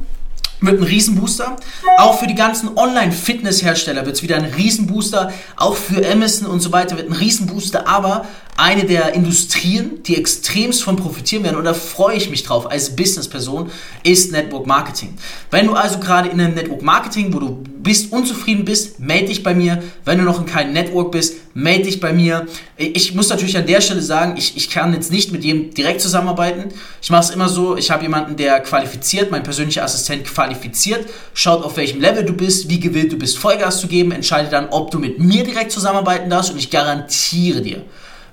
wird 0.67 0.81
ein 0.81 0.85
Riesenbooster. 0.85 1.57
Auch 1.99 2.19
für 2.19 2.27
die 2.27 2.35
ganzen 2.35 2.77
Online-Fitness-Hersteller 2.77 4.07
wird 4.07 4.17
es 4.17 4.23
wieder 4.23 4.37
ein 4.37 4.45
Riesenbooster. 4.45 5.33
Auch 5.57 5.77
für 5.77 6.07
Amazon 6.11 6.49
und 6.49 6.61
so 6.61 6.73
weiter 6.73 6.97
wird 6.97 7.09
ein 7.09 7.15
Riesenbooster. 7.15 7.87
Aber 7.89 8.27
eine 8.57 8.85
der 8.85 9.15
Industrien, 9.15 10.03
die 10.05 10.17
extremst 10.17 10.83
von 10.83 10.97
profitieren 10.97 11.45
werden, 11.45 11.57
und 11.57 11.65
da 11.65 11.75
freue 11.75 12.17
ich 12.17 12.31
mich 12.31 12.45
drauf 12.45 12.71
als 12.71 12.95
Businessperson, 12.95 13.71
ist 14.03 14.33
Network 14.33 14.67
Marketing. 14.67 15.17
Wenn 15.51 15.67
du 15.67 15.75
also 15.75 15.99
gerade 15.99 16.29
in 16.29 16.41
einem 16.41 16.55
Network 16.55 16.83
Marketing, 16.83 17.33
wo 17.35 17.41
du 17.41 17.65
bist, 17.85 18.13
unzufrieden 18.13 18.65
bist, 18.65 18.99
melde 18.99 19.27
dich 19.27 19.43
bei 19.43 19.55
mir. 19.55 19.83
Wenn 20.05 20.19
du 20.19 20.25
noch 20.25 20.41
in 20.41 20.47
keinem 20.47 20.73
Network 20.73 21.13
bist, 21.13 21.37
melde 21.55 21.85
dich 21.85 22.01
bei 22.01 22.13
mir. 22.13 22.47
Ich 22.77 23.15
muss 23.15 23.29
natürlich 23.29 23.57
an 23.57 23.67
der 23.67 23.81
Stelle 23.81 24.03
sagen, 24.03 24.37
ich, 24.37 24.57
ich 24.57 24.71
kann 24.71 24.93
jetzt 24.95 25.13
nicht 25.13 25.31
mit 25.31 25.45
jedem 25.45 25.73
direkt 25.73 26.01
zusammenarbeiten. 26.01 26.73
Ich 27.03 27.11
mache 27.11 27.25
es 27.25 27.31
immer 27.31 27.49
so, 27.49 27.77
ich 27.77 27.91
habe 27.91 28.03
jemanden, 28.03 28.37
der 28.37 28.61
qualifiziert, 28.61 29.31
mein 29.31 29.43
persönlicher 29.43 29.85
Assistent 29.85 30.25
qualifiziert, 30.25 31.07
schaut 31.35 31.63
auf 31.63 31.77
welchem 31.77 32.01
Level 32.01 32.25
du 32.25 32.33
bist, 32.33 32.69
wie 32.69 32.81
gewillt 32.81 33.13
du 33.13 33.19
bist, 33.19 33.39
Vollgas 33.39 33.81
zu 33.81 33.87
geben, 33.87 34.11
entscheidet 34.13 34.53
dann, 34.53 34.71
ob 34.71 34.91
du 34.91 34.99
mit 34.99 35.19
mir 35.19 35.45
direkt 35.45 35.71
zusammenarbeiten 35.71 36.31
darfst 36.31 36.51
und 36.51 36.59
ich 36.59 36.71
garantiere 36.71 37.61
dir, 37.61 37.83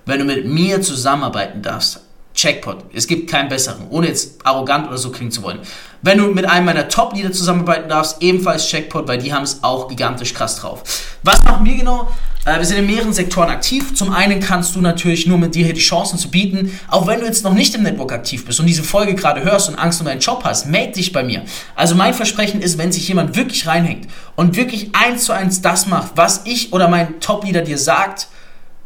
wenn 0.05 0.20
du 0.20 0.25
mit 0.25 0.46
mir 0.46 0.81
zusammenarbeiten 0.81 1.62
darfst, 1.62 2.01
Checkpot. 2.34 2.86
Es 2.93 3.08
gibt 3.08 3.29
keinen 3.29 3.50
besseren, 3.50 3.88
ohne 3.89 4.08
jetzt 4.08 4.46
arrogant 4.46 4.88
oder 4.88 4.98
so 4.98 5.12
klingen 5.12 5.31
zu 5.31 5.43
wollen. 5.43 5.60
Wenn 6.01 6.17
du 6.17 6.27
mit 6.27 6.46
einem 6.46 6.65
meiner 6.65 6.88
Top-Leader 6.88 7.31
zusammenarbeiten 7.31 7.89
darfst, 7.89 8.22
ebenfalls 8.22 8.67
Checkpot, 8.67 9.08
weil 9.08 9.17
die 9.17 9.34
haben 9.34 9.43
es 9.43 9.63
auch 9.63 9.88
gigantisch 9.88 10.34
krass 10.34 10.55
drauf. 10.55 10.84
Was 11.24 11.43
machen 11.43 11.65
wir 11.65 11.75
genau? 11.75 12.08
Äh, 12.46 12.58
wir 12.58 12.65
sind 12.65 12.79
in 12.79 12.88
mehreren 12.88 13.13
Sektoren 13.13 13.50
aktiv. 13.50 13.93
Zum 13.93 14.12
einen 14.12 14.39
kannst 14.39 14.75
du 14.75 14.81
natürlich 14.81 15.27
nur 15.27 15.38
mit 15.38 15.53
dir 15.53 15.65
hier 15.65 15.74
die 15.74 15.81
Chancen 15.81 16.17
zu 16.17 16.31
bieten, 16.31 16.79
auch 16.88 17.05
wenn 17.05 17.20
du 17.20 17.25
jetzt 17.25 17.43
noch 17.43 17.53
nicht 17.53 17.75
im 17.75 17.84
Network 17.84 18.13
aktiv 18.13 18.46
bist 18.46 18.60
und 18.60 18.65
diese 18.65 18.84
Folge 18.84 19.13
gerade 19.13 19.43
hörst 19.43 19.70
und 19.70 19.75
Angst 19.75 20.00
um 20.00 20.08
deinen 20.08 20.22
Job 20.22 20.41
hast, 20.43 20.67
melde 20.67 20.93
dich 20.93 21.12
bei 21.12 21.24
mir. 21.24 21.43
Also 21.75 21.96
mein 21.96 22.13
Versprechen 22.13 22.62
ist, 22.62 22.77
wenn 22.77 22.91
sich 22.91 23.08
jemand 23.08 23.36
wirklich 23.36 23.67
reinhängt 23.67 24.08
und 24.36 24.55
wirklich 24.55 24.89
eins 24.93 25.25
zu 25.25 25.34
eins 25.34 25.62
das 25.62 25.86
macht, 25.86 26.13
was 26.15 26.41
ich 26.46 26.74
oder 26.74 26.88
mein 26.88 27.20
Top-Leader 27.20 27.62
dir 27.62 27.77
sagt, 27.77 28.27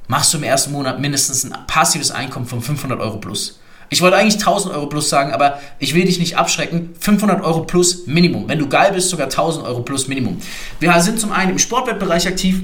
machst 0.08 0.34
du 0.34 0.38
im 0.38 0.44
ersten 0.44 0.72
Monat 0.72 1.00
mindestens 1.00 1.46
ein 1.46 1.56
passives 1.68 2.12
Einkommen 2.12 2.46
von 2.46 2.62
500 2.62 3.00
Euro 3.00 3.18
plus. 3.18 3.60
Ich 3.90 4.02
wollte 4.02 4.18
eigentlich 4.18 4.36
1000 4.36 4.74
Euro 4.74 4.88
plus 4.88 5.10
sagen, 5.10 5.32
aber 5.32 5.60
ich 5.80 5.94
will 5.94 6.06
dich 6.06 6.20
nicht 6.20 6.38
abschrecken. 6.38 6.96
500 7.00 7.44
Euro 7.44 7.62
plus 7.62 8.08
Minimum. 8.08 8.50
Wenn 8.50 8.60
du 8.60 8.68
geil 8.68 8.92
bist, 8.94 9.10
sogar 9.10 9.28
1000 9.28 9.66
Euro 9.66 9.82
plus 9.82 10.08
Minimum. 10.08 10.42
Wir 10.80 11.00
sind 11.02 11.20
zum 11.20 11.32
einen 11.32 11.52
im 11.52 11.60
Sportwettbereich 11.60 12.28
aktiv. 12.28 12.64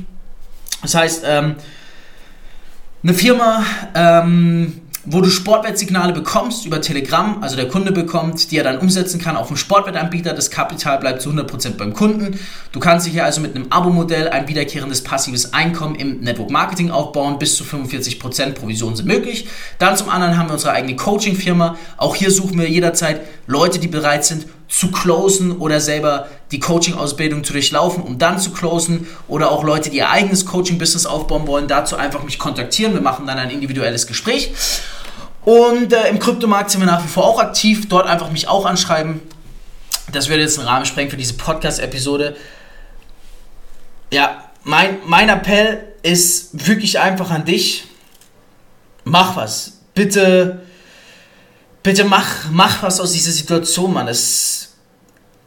Das 0.81 0.95
heißt, 0.95 1.23
ähm, 1.25 1.55
eine 3.03 3.13
Firma 3.13 3.63
ähm, 3.93 4.80
wo 5.05 5.21
du 5.21 5.29
Sportwettsignale 5.29 6.13
bekommst 6.13 6.65
über 6.65 6.79
Telegram, 6.79 7.41
also 7.41 7.55
der 7.55 7.67
Kunde 7.67 7.91
bekommt, 7.91 8.51
die 8.51 8.57
er 8.57 8.63
dann 8.63 8.77
umsetzen 8.77 9.19
kann 9.19 9.35
auf 9.35 9.47
dem 9.47 9.57
Sportwettanbieter. 9.57 10.33
Das 10.33 10.51
Kapital 10.51 10.99
bleibt 10.99 11.21
zu 11.21 11.31
100% 11.31 11.77
beim 11.77 11.93
Kunden. 11.93 12.39
Du 12.71 12.79
kannst 12.79 13.07
dich 13.07 13.13
hier 13.13 13.25
also 13.25 13.41
mit 13.41 13.55
einem 13.55 13.67
Abo-Modell 13.71 14.29
ein 14.29 14.47
wiederkehrendes 14.47 15.03
passives 15.03 15.53
Einkommen 15.53 15.95
im 15.95 16.19
Network 16.19 16.51
Marketing 16.51 16.91
aufbauen. 16.91 17.39
Bis 17.39 17.55
zu 17.55 17.63
45% 17.63 18.51
Provision 18.51 18.95
sind 18.95 19.07
möglich. 19.07 19.47
Dann 19.79 19.97
zum 19.97 20.09
anderen 20.09 20.37
haben 20.37 20.49
wir 20.49 20.53
unsere 20.53 20.73
eigene 20.73 20.95
Coaching-Firma. 20.95 21.77
Auch 21.97 22.15
hier 22.15 22.29
suchen 22.29 22.59
wir 22.59 22.69
jederzeit 22.69 23.21
Leute, 23.47 23.79
die 23.79 23.87
bereit 23.87 24.23
sind, 24.23 24.45
zu 24.67 24.91
closen 24.91 25.57
oder 25.57 25.81
selber 25.81 26.27
die 26.51 26.59
Coaching-Ausbildung 26.59 27.43
zu 27.43 27.53
durchlaufen, 27.53 28.03
um 28.03 28.17
dann 28.17 28.39
zu 28.39 28.51
closen 28.51 29.07
oder 29.27 29.51
auch 29.51 29.63
Leute, 29.63 29.89
die 29.89 29.97
ihr 29.97 30.09
eigenes 30.09 30.45
Coaching-Business 30.45 31.05
aufbauen 31.05 31.47
wollen, 31.47 31.67
dazu 31.67 31.95
einfach 31.95 32.23
mich 32.23 32.39
kontaktieren. 32.39 32.93
Wir 32.93 33.01
machen 33.01 33.27
dann 33.27 33.37
ein 33.37 33.49
individuelles 33.49 34.07
Gespräch. 34.07 34.53
Und 35.43 35.93
äh, 35.93 36.09
im 36.09 36.19
Kryptomarkt 36.19 36.69
sind 36.71 36.81
wir 36.81 36.87
nach 36.87 37.03
wie 37.03 37.07
vor 37.07 37.25
auch 37.25 37.39
aktiv. 37.39 37.89
Dort 37.89 38.07
einfach 38.07 38.29
mich 38.31 38.47
auch 38.47 38.65
anschreiben. 38.65 39.21
Das 40.11 40.29
würde 40.29 40.43
jetzt 40.43 40.59
einen 40.59 40.67
Rahmen 40.67 40.85
sprengen 40.85 41.09
für 41.09 41.17
diese 41.17 41.33
Podcast-Episode. 41.33 42.35
Ja, 44.11 44.43
mein, 44.63 44.97
mein 45.05 45.29
Appell 45.29 45.83
ist 46.03 46.67
wirklich 46.67 46.99
einfach 46.99 47.31
an 47.31 47.45
dich. 47.45 47.85
Mach 49.03 49.35
was. 49.35 49.79
Bitte 49.93 50.61
bitte 51.83 52.03
mach, 52.03 52.49
mach 52.51 52.83
was 52.83 52.99
aus 52.99 53.13
dieser 53.13 53.31
Situation, 53.31 53.93
Mann. 53.93 54.07
Es, 54.07 54.70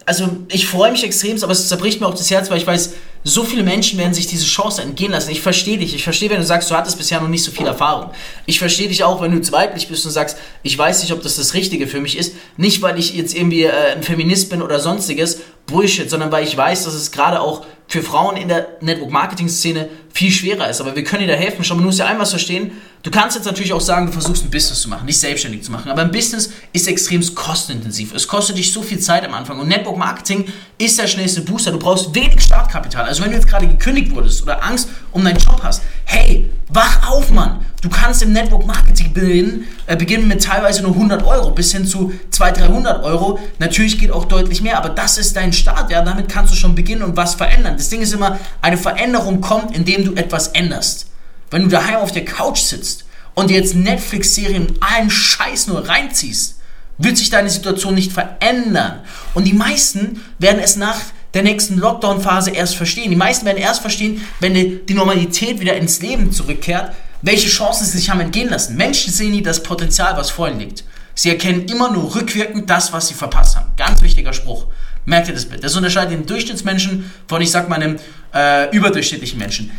also 0.06 0.28
ich 0.48 0.66
freue 0.66 0.92
mich 0.92 1.04
extrem, 1.04 1.42
aber 1.42 1.52
es 1.52 1.68
zerbricht 1.68 2.00
mir 2.00 2.06
auch 2.06 2.14
das 2.14 2.30
Herz, 2.30 2.50
weil 2.50 2.58
ich 2.58 2.66
weiß, 2.66 2.92
so 3.26 3.42
viele 3.42 3.62
Menschen 3.62 3.98
werden 3.98 4.12
sich 4.12 4.26
diese 4.26 4.44
Chance 4.44 4.82
entgehen 4.82 5.12
lassen. 5.12 5.30
Ich 5.30 5.40
verstehe 5.40 5.78
dich. 5.78 5.94
Ich 5.94 6.04
verstehe, 6.04 6.28
wenn 6.28 6.40
du 6.40 6.44
sagst, 6.44 6.70
du 6.70 6.74
hattest 6.74 6.98
bisher 6.98 7.20
noch 7.20 7.28
nicht 7.28 7.42
so 7.42 7.50
viel 7.50 7.66
Erfahrung. 7.66 8.10
Ich 8.44 8.58
verstehe 8.58 8.88
dich 8.88 9.02
auch, 9.02 9.22
wenn 9.22 9.32
du 9.32 9.40
zweitlich 9.40 9.88
bist 9.88 10.04
und 10.04 10.12
sagst, 10.12 10.36
ich 10.62 10.76
weiß 10.76 11.00
nicht, 11.00 11.12
ob 11.12 11.22
das 11.22 11.36
das 11.36 11.54
Richtige 11.54 11.86
für 11.86 12.00
mich 12.00 12.18
ist. 12.18 12.34
Nicht, 12.58 12.82
weil 12.82 12.98
ich 12.98 13.14
jetzt 13.14 13.34
irgendwie 13.34 13.62
äh, 13.62 13.92
ein 13.96 14.02
Feminist 14.02 14.50
bin 14.50 14.60
oder 14.60 14.78
sonstiges, 14.78 15.40
Bullshit, 15.66 16.10
sondern 16.10 16.30
weil 16.30 16.44
ich 16.44 16.54
weiß, 16.54 16.84
dass 16.84 16.92
es 16.92 17.10
gerade 17.10 17.40
auch 17.40 17.64
für 17.86 18.02
Frauen 18.02 18.36
in 18.36 18.48
der 18.48 18.68
Network-Marketing-Szene 18.80 19.88
viel 20.12 20.30
schwerer 20.30 20.68
ist. 20.68 20.80
Aber 20.80 20.96
wir 20.96 21.04
können 21.04 21.26
dir 21.26 21.32
da 21.32 21.38
helfen. 21.38 21.64
Schau, 21.64 21.74
man 21.74 21.84
muss 21.84 21.98
ja 21.98 22.06
einmal 22.06 22.26
verstehen, 22.26 22.72
du 23.02 23.10
kannst 23.10 23.36
jetzt 23.36 23.44
natürlich 23.44 23.72
auch 23.72 23.80
sagen, 23.80 24.06
du 24.06 24.12
versuchst 24.12 24.44
ein 24.44 24.50
Business 24.50 24.80
zu 24.80 24.88
machen, 24.88 25.06
nicht 25.06 25.18
selbstständig 25.18 25.62
zu 25.62 25.72
machen. 25.72 25.90
Aber 25.90 26.02
ein 26.02 26.10
Business 26.10 26.50
ist 26.72 26.88
extrem 26.88 27.22
kostenintensiv. 27.34 28.14
Es 28.14 28.26
kostet 28.26 28.56
dich 28.56 28.72
so 28.72 28.82
viel 28.82 28.98
Zeit 29.00 29.24
am 29.24 29.34
Anfang. 29.34 29.58
Und 29.58 29.68
Network-Marketing 29.68 30.46
ist 30.78 30.98
der 30.98 31.06
schnellste 31.06 31.42
Booster. 31.42 31.72
Du 31.72 31.78
brauchst 31.78 32.14
wenig 32.14 32.40
Startkapital. 32.40 33.04
Also 33.04 33.22
wenn 33.22 33.30
du 33.30 33.36
jetzt 33.36 33.48
gerade 33.48 33.66
gekündigt 33.66 34.14
wurdest 34.14 34.42
oder 34.42 34.62
Angst 34.64 34.88
um 35.12 35.24
deinen 35.24 35.38
Job 35.38 35.60
hast, 35.62 35.82
hey, 36.04 36.50
wach 36.68 37.10
auf, 37.10 37.30
Mann. 37.30 37.64
Du 37.82 37.90
kannst 37.90 38.22
im 38.22 38.32
Network 38.32 38.66
Marketing 38.66 39.12
beginnen, 39.12 39.66
äh, 39.86 39.94
beginnen 39.94 40.26
mit 40.26 40.42
teilweise 40.42 40.82
nur 40.82 40.92
100 40.92 41.22
Euro 41.24 41.50
bis 41.50 41.72
hin 41.72 41.86
zu 41.86 42.14
200, 42.30 42.68
300 42.68 43.04
Euro. 43.04 43.38
Natürlich 43.58 43.98
geht 43.98 44.10
auch 44.10 44.24
deutlich 44.24 44.62
mehr, 44.62 44.78
aber 44.78 44.88
das 44.88 45.18
ist 45.18 45.36
dein 45.36 45.52
Start. 45.52 45.90
Ja, 45.90 46.02
damit 46.02 46.28
kannst 46.28 46.52
du 46.52 46.56
schon 46.56 46.74
beginnen 46.74 47.02
und 47.02 47.16
was 47.16 47.34
verändern. 47.34 47.73
Das 47.76 47.88
Ding 47.88 48.00
ist 48.00 48.12
immer, 48.12 48.38
eine 48.62 48.78
Veränderung 48.78 49.40
kommt, 49.40 49.76
indem 49.76 50.04
du 50.04 50.14
etwas 50.14 50.48
änderst. 50.48 51.06
Wenn 51.50 51.62
du 51.62 51.68
daheim 51.68 51.96
auf 51.96 52.12
der 52.12 52.24
Couch 52.24 52.60
sitzt 52.60 53.04
und 53.34 53.50
dir 53.50 53.58
jetzt 53.58 53.74
Netflix-Serien 53.74 54.78
allen 54.80 55.10
Scheiß 55.10 55.66
nur 55.68 55.88
reinziehst, 55.88 56.56
wird 56.98 57.16
sich 57.16 57.30
deine 57.30 57.50
Situation 57.50 57.94
nicht 57.94 58.12
verändern. 58.12 59.00
Und 59.34 59.44
die 59.44 59.52
meisten 59.52 60.22
werden 60.38 60.60
es 60.60 60.76
nach 60.76 60.98
der 61.34 61.42
nächsten 61.42 61.78
Lockdown-Phase 61.78 62.50
erst 62.50 62.76
verstehen. 62.76 63.10
Die 63.10 63.16
meisten 63.16 63.44
werden 63.44 63.58
erst 63.58 63.80
verstehen, 63.80 64.24
wenn 64.40 64.54
die 64.54 64.94
Normalität 64.94 65.60
wieder 65.60 65.76
ins 65.76 66.00
Leben 66.00 66.30
zurückkehrt, 66.30 66.94
welche 67.22 67.48
Chancen 67.48 67.84
sie 67.84 67.98
sich 67.98 68.10
haben 68.10 68.20
entgehen 68.20 68.50
lassen. 68.50 68.76
Menschen 68.76 69.12
sehen 69.12 69.32
nie 69.32 69.42
das 69.42 69.62
Potenzial, 69.62 70.16
was 70.16 70.30
vor 70.30 70.48
ihnen 70.48 70.60
liegt. 70.60 70.84
Sie 71.14 71.30
erkennen 71.30 71.66
immer 71.66 71.90
nur 71.90 72.14
rückwirkend 72.14 72.68
das, 72.70 72.92
was 72.92 73.08
sie 73.08 73.14
verpasst 73.14 73.56
haben. 73.56 73.70
Ganz 73.76 74.02
wichtiger 74.02 74.32
Spruch. 74.32 74.66
Merkt 75.04 75.28
ihr 75.28 75.34
das 75.34 75.46
bitte? 75.46 75.62
Das 75.62 75.76
unterscheidet 75.76 76.12
den 76.12 76.26
Durchschnittsmenschen 76.26 77.12
von, 77.26 77.42
ich 77.42 77.50
sag 77.50 77.68
mal, 77.68 77.76
einem 77.76 77.98
äh, 78.34 78.74
überdurchschnittlichen 78.74 79.38
Menschen. 79.38 79.70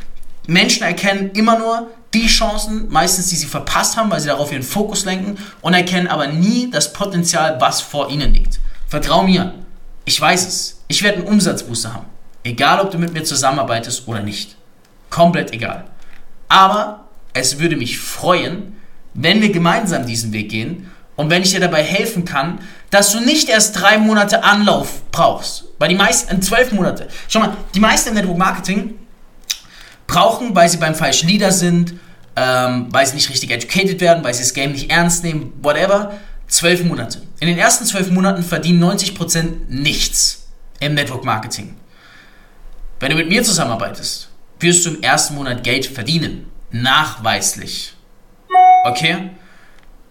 Menschen 0.47 0.83
erkennen 0.83 1.31
immer 1.31 1.57
nur 1.57 1.89
die 2.13 2.27
Chancen, 2.27 2.87
meistens 2.89 3.29
die 3.29 3.35
sie 3.35 3.47
verpasst 3.47 3.97
haben, 3.97 4.11
weil 4.11 4.19
sie 4.19 4.27
darauf 4.27 4.51
ihren 4.51 4.63
Fokus 4.63 5.05
lenken 5.05 5.37
und 5.61 5.73
erkennen 5.73 6.07
aber 6.07 6.27
nie 6.27 6.69
das 6.69 6.93
Potenzial, 6.93 7.59
was 7.59 7.81
vor 7.81 8.09
ihnen 8.09 8.33
liegt. 8.33 8.59
Vertrau 8.87 9.23
mir, 9.23 9.53
ich 10.05 10.19
weiß 10.21 10.47
es. 10.47 10.81
Ich 10.87 11.01
werde 11.01 11.19
einen 11.19 11.27
Umsatzbooster 11.27 11.93
haben. 11.93 12.05
Egal, 12.43 12.79
ob 12.79 12.91
du 12.91 12.99
mit 12.99 13.13
mir 13.13 13.23
zusammenarbeitest 13.23 14.07
oder 14.07 14.21
nicht. 14.21 14.55
Komplett 15.09 15.51
egal. 15.51 15.85
Aber 16.47 17.05
es 17.33 17.59
würde 17.59 17.75
mich 17.75 17.97
freuen, 17.97 18.77
wenn 19.15 19.41
wir 19.41 19.51
gemeinsam 19.51 20.05
diesen 20.05 20.31
Weg 20.31 20.49
gehen 20.49 20.91
und 21.15 21.29
wenn 21.29 21.41
ich 21.41 21.51
dir 21.51 21.59
dabei 21.59 21.83
helfen 21.83 22.25
kann, 22.25 22.59
dass 22.89 23.11
du 23.11 23.19
nicht 23.19 23.49
erst 23.49 23.79
drei 23.79 23.97
Monate 23.97 24.43
Anlauf 24.43 25.01
brauchst. 25.11 25.65
Weil 25.79 25.89
die 25.89 25.95
meisten, 25.95 26.41
zwölf 26.41 26.71
Monate. 26.71 27.07
Schau 27.27 27.39
mal, 27.39 27.55
die 27.73 27.79
meisten 27.79 28.09
im 28.09 28.15
Network 28.15 28.37
Marketing 28.37 28.95
brauchen, 30.07 30.55
weil 30.55 30.69
sie 30.69 30.77
beim 30.77 30.95
falschen 30.95 31.27
Leader 31.27 31.51
sind, 31.51 31.95
ähm, 32.35 32.87
weil 32.91 33.05
sie 33.05 33.15
nicht 33.15 33.29
richtig 33.29 33.51
educated 33.51 33.99
werden, 34.01 34.23
weil 34.23 34.33
sie 34.33 34.43
das 34.43 34.53
Game 34.53 34.73
nicht 34.73 34.91
ernst 34.91 35.23
nehmen, 35.23 35.53
whatever, 35.61 36.13
zwölf 36.47 36.83
Monate. 36.83 37.21
In 37.39 37.47
den 37.47 37.57
ersten 37.57 37.85
zwölf 37.85 38.09
Monaten 38.11 38.43
verdienen 38.43 38.83
90% 38.83 39.67
nichts 39.67 40.47
im 40.79 40.93
Network 40.93 41.23
Marketing. 41.23 41.75
Wenn 42.99 43.11
du 43.11 43.15
mit 43.17 43.29
mir 43.29 43.43
zusammenarbeitest, 43.43 44.29
wirst 44.59 44.85
du 44.85 44.91
im 44.91 45.01
ersten 45.01 45.35
Monat 45.35 45.63
Geld 45.63 45.85
verdienen. 45.85 46.49
Nachweislich. 46.71 47.93
Okay? 48.85 49.31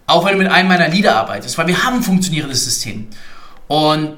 Auch 0.07 0.25
wenn 0.25 0.33
du 0.33 0.43
mit 0.43 0.51
einem 0.51 0.69
meiner 0.69 0.87
Leader 0.87 1.15
arbeitest, 1.15 1.57
weil 1.57 1.67
wir 1.67 1.83
haben 1.83 1.97
ein 1.97 2.03
funktionierendes 2.03 2.63
System. 2.63 3.07
Und 3.67 4.15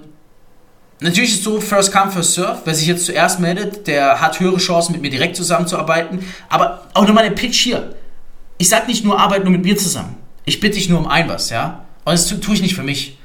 natürlich 0.99 1.31
ist 1.31 1.37
es 1.37 1.43
so, 1.43 1.61
first 1.61 1.91
come, 1.93 2.11
first 2.11 2.33
serve. 2.33 2.61
Wer 2.65 2.73
sich 2.73 2.87
jetzt 2.87 3.05
zuerst 3.05 3.39
meldet, 3.39 3.87
der 3.87 4.19
hat 4.19 4.39
höhere 4.39 4.57
Chancen, 4.57 4.93
mit 4.93 5.01
mir 5.01 5.09
direkt 5.09 5.35
zusammenzuarbeiten. 5.35 6.25
Aber 6.49 6.87
auch 6.93 7.07
nochmal 7.07 7.23
der 7.23 7.35
Pitch 7.35 7.59
hier. 7.59 7.95
Ich 8.57 8.69
sag 8.69 8.87
nicht 8.87 9.05
nur, 9.05 9.19
arbeite 9.19 9.43
nur 9.43 9.53
mit 9.53 9.63
mir 9.63 9.77
zusammen. 9.77 10.17
Ich 10.45 10.59
bitte 10.59 10.75
dich 10.75 10.89
nur 10.89 10.99
um 10.99 11.07
ein 11.07 11.29
was, 11.29 11.49
ja? 11.49 11.85
Und 12.03 12.13
das 12.13 12.27
tue 12.27 12.53
ich 12.53 12.61
nicht 12.61 12.75
für 12.75 12.83
mich. 12.83 13.17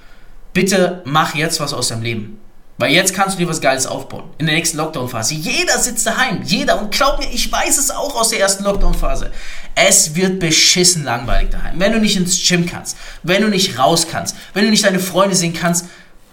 Bitte 0.52 1.02
mach 1.04 1.34
jetzt 1.34 1.60
was 1.60 1.72
aus 1.72 1.88
deinem 1.88 2.02
Leben. 2.02 2.38
Weil 2.82 2.90
jetzt 2.90 3.14
kannst 3.14 3.36
du 3.36 3.38
dir 3.38 3.48
was 3.48 3.60
Geiles 3.60 3.86
aufbauen. 3.86 4.24
In 4.38 4.46
der 4.46 4.56
nächsten 4.56 4.76
Lockdown-Phase. 4.76 5.34
Jeder 5.34 5.78
sitzt 5.78 6.04
daheim. 6.04 6.42
Jeder. 6.42 6.80
Und 6.80 6.90
glaub 6.90 7.20
mir, 7.20 7.32
ich 7.32 7.52
weiß 7.52 7.78
es 7.78 7.92
auch 7.92 8.16
aus 8.16 8.30
der 8.30 8.40
ersten 8.40 8.64
Lockdown-Phase. 8.64 9.30
Es 9.76 10.16
wird 10.16 10.40
beschissen 10.40 11.04
langweilig 11.04 11.50
daheim. 11.50 11.78
Wenn 11.78 11.92
du 11.92 12.00
nicht 12.00 12.16
ins 12.16 12.44
Gym 12.44 12.66
kannst, 12.66 12.96
wenn 13.22 13.40
du 13.40 13.46
nicht 13.46 13.78
raus 13.78 14.08
kannst, 14.10 14.34
wenn 14.52 14.64
du 14.64 14.70
nicht 14.72 14.84
deine 14.84 14.98
Freunde 14.98 15.36
sehen 15.36 15.52
kannst, 15.52 15.86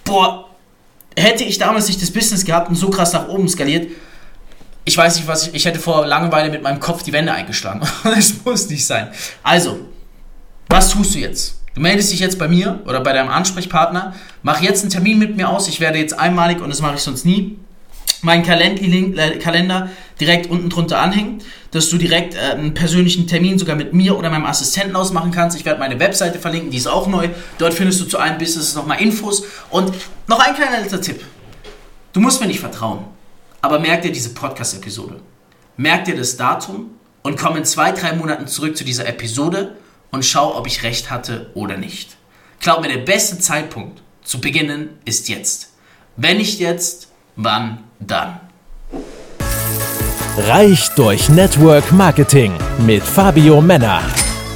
boah, 0.04 0.50
hätte 1.16 1.44
ich 1.44 1.60
damals 1.60 1.88
nicht 1.88 2.02
das 2.02 2.10
Business 2.10 2.44
gehabt 2.44 2.68
und 2.68 2.76
so 2.76 2.90
krass 2.90 3.14
nach 3.14 3.28
oben 3.28 3.48
skaliert, 3.48 3.92
ich 4.86 4.98
weiß 4.98 5.18
nicht, 5.18 5.28
was 5.28 5.46
ich, 5.46 5.54
ich 5.54 5.66
hätte 5.66 5.78
vor 5.78 6.08
Langeweile 6.08 6.50
mit 6.50 6.64
meinem 6.64 6.80
Kopf 6.80 7.04
die 7.04 7.14
Wände 7.14 7.32
eingeschlagen. 7.32 7.88
das 8.04 8.34
muss 8.44 8.68
nicht 8.70 8.88
sein. 8.88 9.10
Also, 9.44 9.82
was 10.68 10.90
tust 10.90 11.14
du 11.14 11.20
jetzt? 11.20 11.59
Du 11.80 11.84
meldest 11.84 12.12
dich 12.12 12.20
jetzt 12.20 12.38
bei 12.38 12.50
mir 12.50 12.82
oder 12.88 13.00
bei 13.00 13.14
deinem 13.14 13.30
Ansprechpartner, 13.30 14.14
mach 14.44 14.62
jetzt 14.62 14.82
einen 14.82 14.92
Termin 14.92 15.18
mit 15.18 15.38
mir 15.38 15.48
aus. 15.48 15.70
Ich 15.70 15.80
werde 15.80 15.98
jetzt 15.98 16.12
einmalig, 16.12 16.60
und 16.60 16.70
das 16.70 16.82
mache 16.82 16.96
ich 16.96 17.00
sonst 17.00 17.26
nie, 17.26 17.58
meinen 18.22 18.44
äh, 18.44 19.38
Kalender 19.38 19.90
direkt 20.20 20.50
unten 20.50 20.70
drunter 20.70 21.00
anhängen, 21.00 21.42
dass 21.72 21.88
du 21.88 21.98
direkt 21.98 22.36
äh, 22.36 22.40
einen 22.52 22.74
persönlichen 22.74 23.28
Termin 23.28 23.58
sogar 23.58 23.78
mit 23.78 23.94
mir 23.94 24.18
oder 24.18 24.30
meinem 24.30 24.46
Assistenten 24.46 24.94
ausmachen 24.98 25.32
kannst. 25.32 25.56
Ich 25.58 25.64
werde 25.64 25.80
meine 25.80 25.98
Webseite 26.02 26.38
verlinken, 26.38 26.70
die 26.70 26.76
ist 26.76 26.88
auch 26.88 27.08
neu. 27.08 27.30
Dort 27.60 27.74
findest 27.74 28.02
du 28.02 28.06
zu 28.08 28.18
allen 28.18 28.38
Businesses 28.38 28.76
nochmal 28.76 29.00
Infos. 29.00 29.46
Und 29.70 29.94
noch 30.28 30.46
ein 30.46 30.56
kleiner 30.56 30.82
letzter 30.82 31.00
Tipp. 31.00 31.24
Du 32.12 32.20
musst 32.20 32.42
mir 32.42 32.48
nicht 32.48 32.60
vertrauen, 32.60 33.06
aber 33.62 33.80
merk 33.80 34.02
dir 34.02 34.12
diese 34.12 34.34
Podcast-Episode. 34.34 35.22
Merk 35.78 36.04
dir 36.04 36.18
das 36.18 36.36
Datum 36.36 36.90
und 37.24 37.38
komm 37.38 37.56
in 37.56 37.64
zwei, 37.64 37.94
drei 37.94 38.12
Monaten 38.18 38.48
zurück 38.48 38.76
zu 38.76 38.84
dieser 38.84 39.08
Episode 39.08 39.78
und 40.12 40.26
schau, 40.26 40.56
ob 40.58 40.68
ich 40.68 40.84
recht 40.84 41.10
hatte 41.10 41.52
oder 41.54 41.78
nicht. 41.78 42.18
Glaub 42.60 42.82
mir, 42.82 42.90
der 42.90 43.00
beste 43.00 43.40
Zeitpunkt 43.40 44.02
zu 44.24 44.42
beginnen 44.42 45.00
ist 45.06 45.30
jetzt. 45.30 45.74
Wenn 46.18 46.38
nicht 46.38 46.60
jetzt, 46.60 47.08
wann 47.36 47.84
dann? 48.00 48.40
Reich 50.38 50.90
durch 50.96 51.30
Network 51.30 51.92
Marketing 51.92 52.54
mit 52.80 53.04
Fabio 53.04 53.62
Männer. 53.62 54.02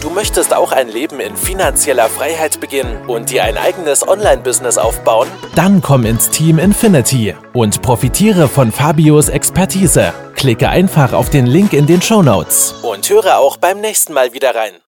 Du 0.01 0.09
möchtest 0.09 0.53
auch 0.53 0.73
ein 0.73 0.89
Leben 0.89 1.21
in 1.21 1.35
finanzieller 1.37 2.09
Freiheit 2.09 2.59
beginnen 2.59 3.05
und 3.07 3.29
dir 3.29 3.45
ein 3.45 3.57
eigenes 3.57 4.05
Online-Business 4.05 4.77
aufbauen? 4.77 5.29
Dann 5.55 5.81
komm 5.81 6.05
ins 6.05 6.29
Team 6.29 6.59
Infinity 6.59 7.33
und 7.53 7.81
profitiere 7.81 8.49
von 8.49 8.71
Fabios 8.71 9.29
Expertise. 9.29 10.13
Klicke 10.35 10.67
einfach 10.67 11.13
auf 11.13 11.29
den 11.29 11.45
Link 11.45 11.71
in 11.71 11.87
den 11.87 12.01
Show 12.01 12.21
Notes 12.21 12.75
und 12.81 13.09
höre 13.09 13.37
auch 13.37 13.55
beim 13.55 13.79
nächsten 13.79 14.11
Mal 14.11 14.33
wieder 14.33 14.53
rein. 14.53 14.82